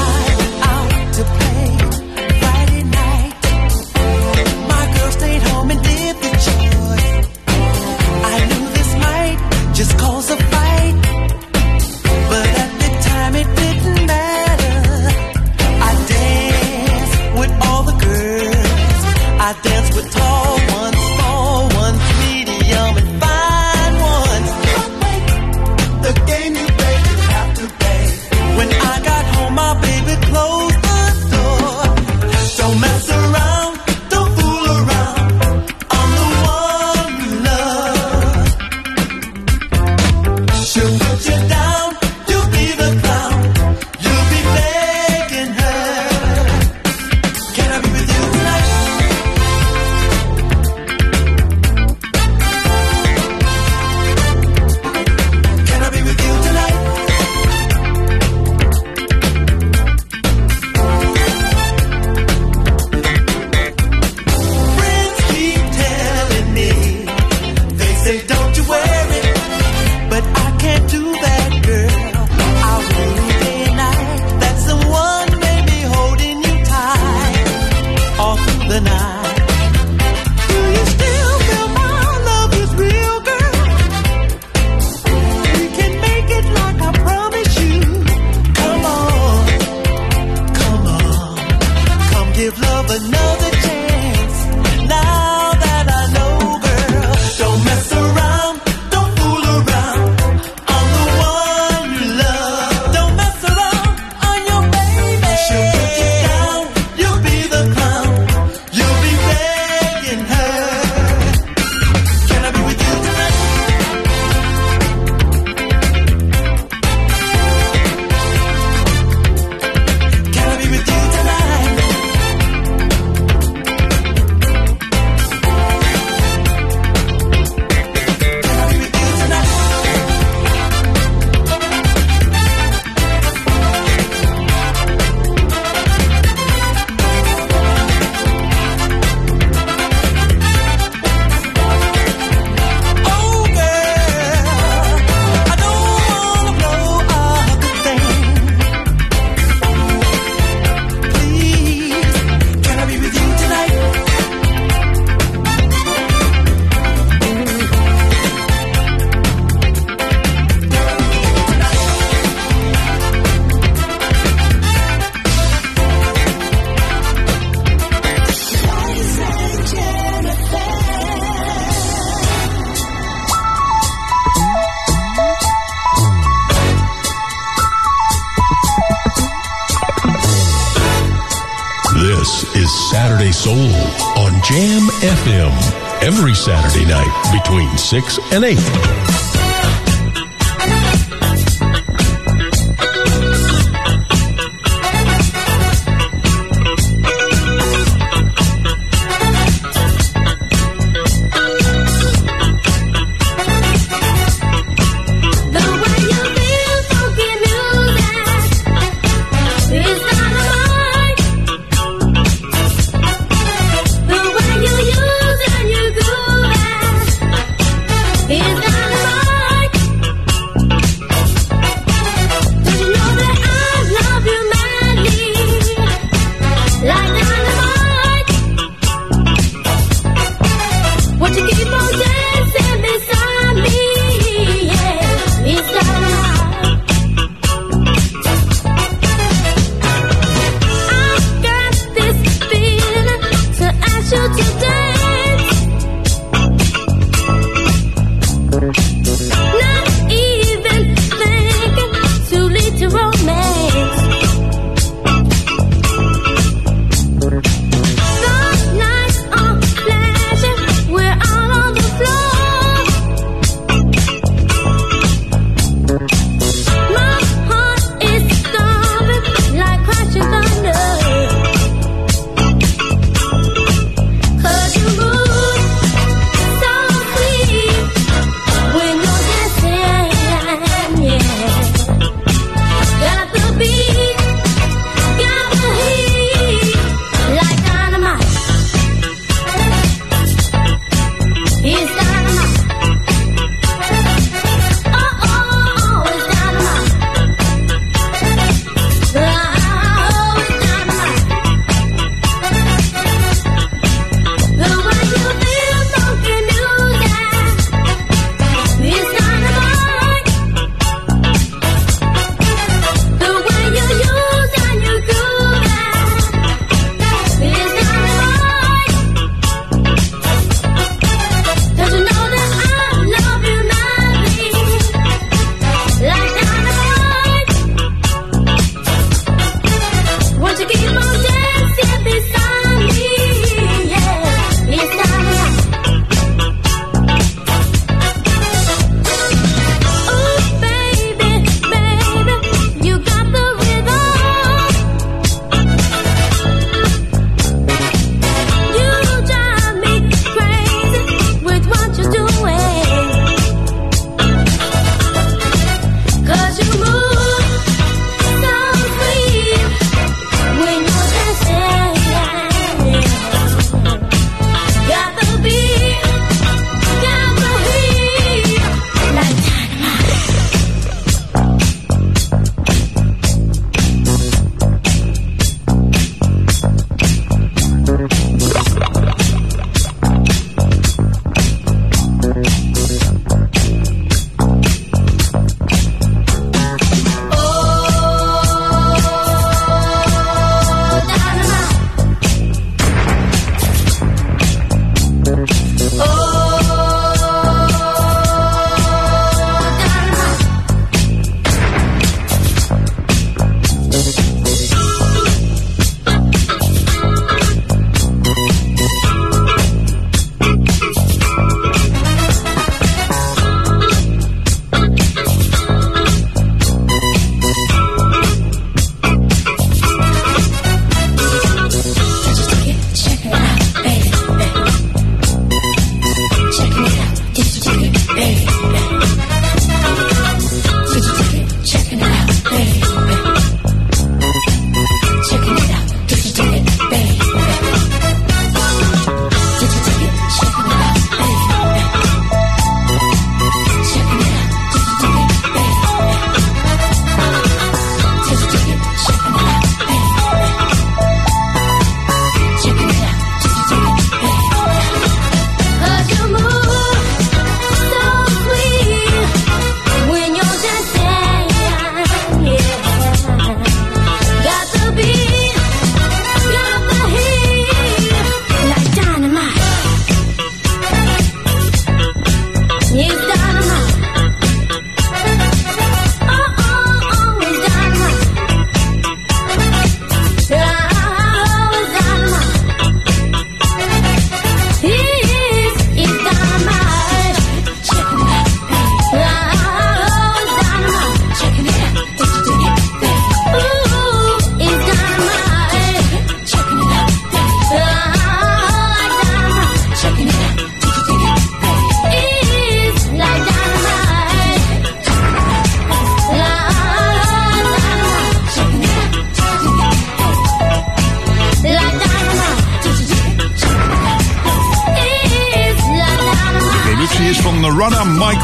and 188.32 188.44
8. 188.44 188.79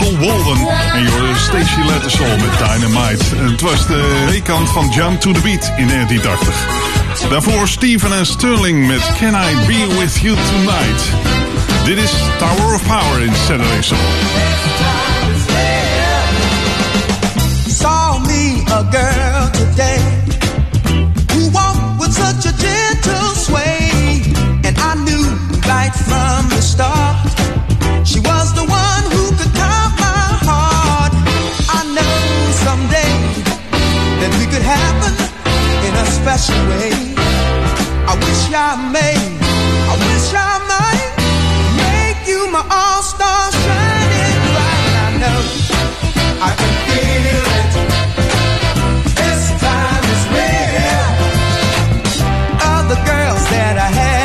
Michael 0.07 0.27
Walden. 0.27 0.69
En 0.93 1.03
je 1.03 1.11
hoorde 1.11 1.35
Stacey 1.35 1.85
Lettersol 1.85 2.27
met 2.27 2.59
Dynamite. 2.59 3.37
Het 3.37 3.61
was 3.61 3.87
de 3.87 4.25
eh, 4.27 4.31
rekant 4.31 4.71
van 4.71 4.89
Jump 4.89 5.21
to 5.21 5.33
the 5.33 5.41
Beat 5.41 5.73
in 5.77 5.89
1980. 5.89 7.29
Daarvoor 7.31 7.69
Steven 7.69 8.13
en 8.13 8.27
Sterling 8.27 8.87
met 8.87 9.11
Can 9.19 9.35
I 9.35 9.67
Be 9.67 9.97
With 9.99 10.19
You 10.21 10.37
Tonight. 10.51 11.03
Dit 11.85 11.99
is 11.99 12.13
Tower 12.39 12.75
of 12.75 12.87
Power 12.87 13.23
in 13.23 13.33
Saturday 13.35 13.83
Soul. 13.83 13.99
Saw 17.69 18.19
me 18.19 18.63
a 18.73 18.83
girl 18.91 19.51
today 19.51 20.01
who 21.33 21.51
walked 21.51 22.01
with 22.01 22.13
such 22.13 22.53
a 22.53 22.57
gentle 22.57 23.35
sway, 23.35 24.23
and 24.63 24.79
I 24.79 24.95
knew 24.95 25.25
right 25.69 25.95
from 25.95 26.49
the 26.49 26.61
start. 26.61 27.46
could 34.57 34.65
happen 34.65 35.13
in 35.87 35.95
a 35.95 36.07
special 36.07 36.57
way. 36.69 36.93
I 38.09 38.15
wish 38.25 38.43
I 38.55 38.73
may, 38.91 39.17
I 39.93 39.95
wish 40.09 40.29
I 40.33 40.53
might 40.73 41.13
make 41.85 42.21
you 42.27 42.41
my 42.51 42.65
all 42.71 43.03
star 43.03 43.53
shining 43.53 44.41
bright. 44.55 44.95
I 45.05 45.11
know 45.23 45.41
I 46.49 46.51
can 46.61 46.75
feel 46.87 47.45
it. 47.61 47.73
This 49.21 49.43
time 49.61 50.05
is 50.15 50.23
real. 50.37 51.09
All 52.65 52.85
the 52.93 53.01
girls 53.11 53.45
that 53.53 53.77
I 53.77 53.91
had. 54.01 54.16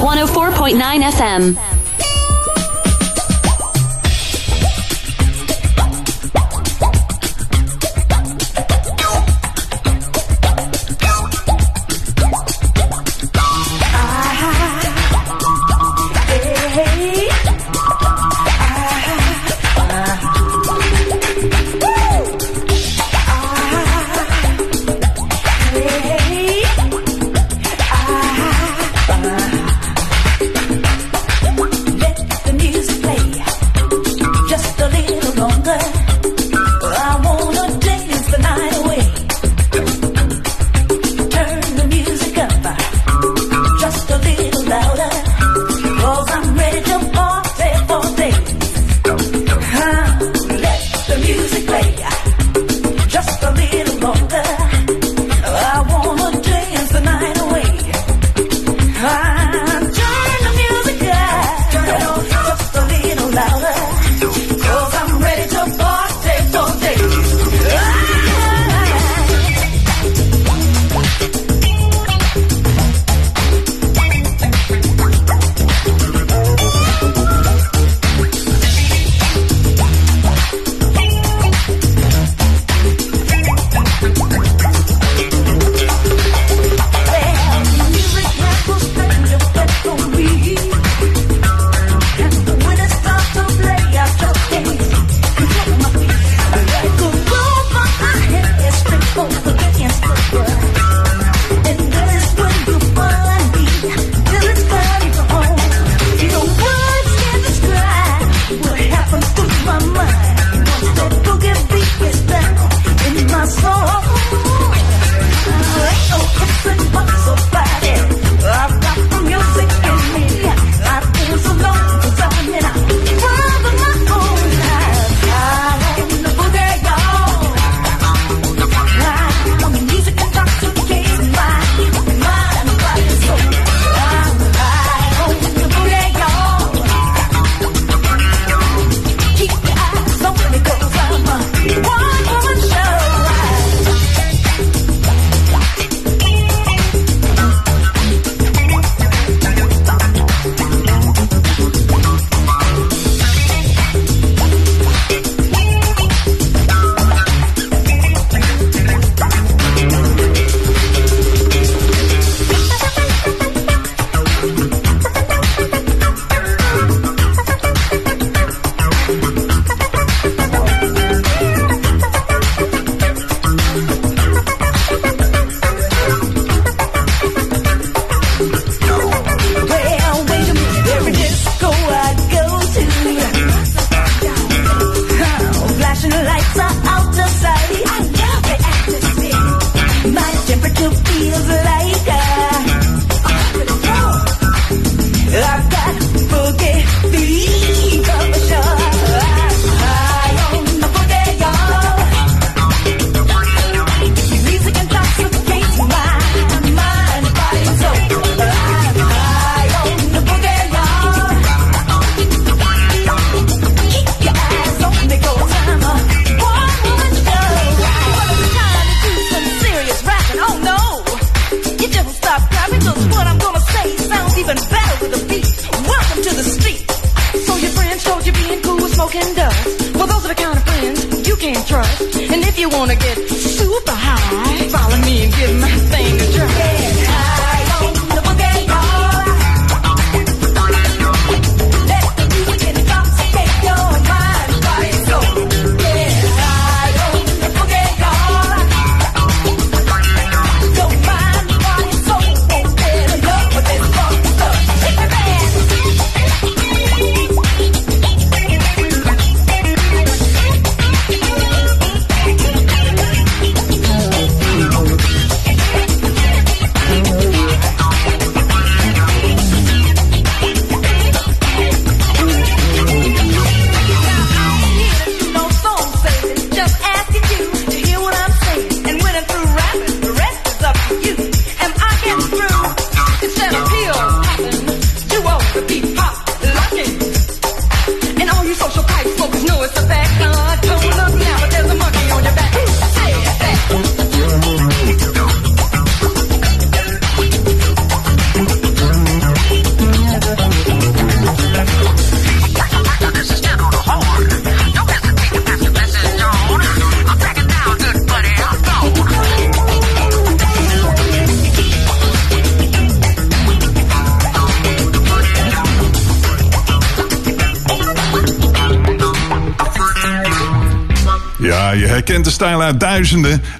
104.9 0.00 1.02
FM. 1.12 1.79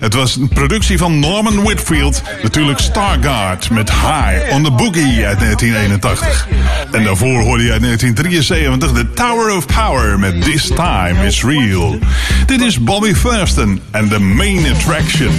Het 0.00 0.14
was 0.14 0.36
een 0.36 0.48
productie 0.48 0.98
van 0.98 1.18
Norman 1.18 1.62
Whitfield. 1.62 2.22
Natuurlijk 2.42 2.78
Stargard 2.78 3.70
met 3.70 3.90
High 3.90 4.52
on 4.52 4.62
the 4.64 4.70
Boogie 4.70 5.26
uit 5.26 5.38
1981. 5.38 6.48
En 6.92 7.04
daarvoor 7.04 7.40
hoorde 7.40 7.64
je 7.64 7.72
uit 7.72 7.82
1973 7.82 8.92
The 8.92 9.12
Tower 9.14 9.56
of 9.56 9.66
Power 9.66 10.18
met 10.18 10.42
This 10.42 10.66
Time 10.66 11.26
is 11.26 11.42
Real. 11.42 11.98
Dit 12.46 12.60
is 12.60 12.78
Bobby 12.78 13.12
Thurston 13.12 13.80
en 13.90 14.08
The 14.08 14.20
Main 14.20 14.66
Attraction. 14.74 15.32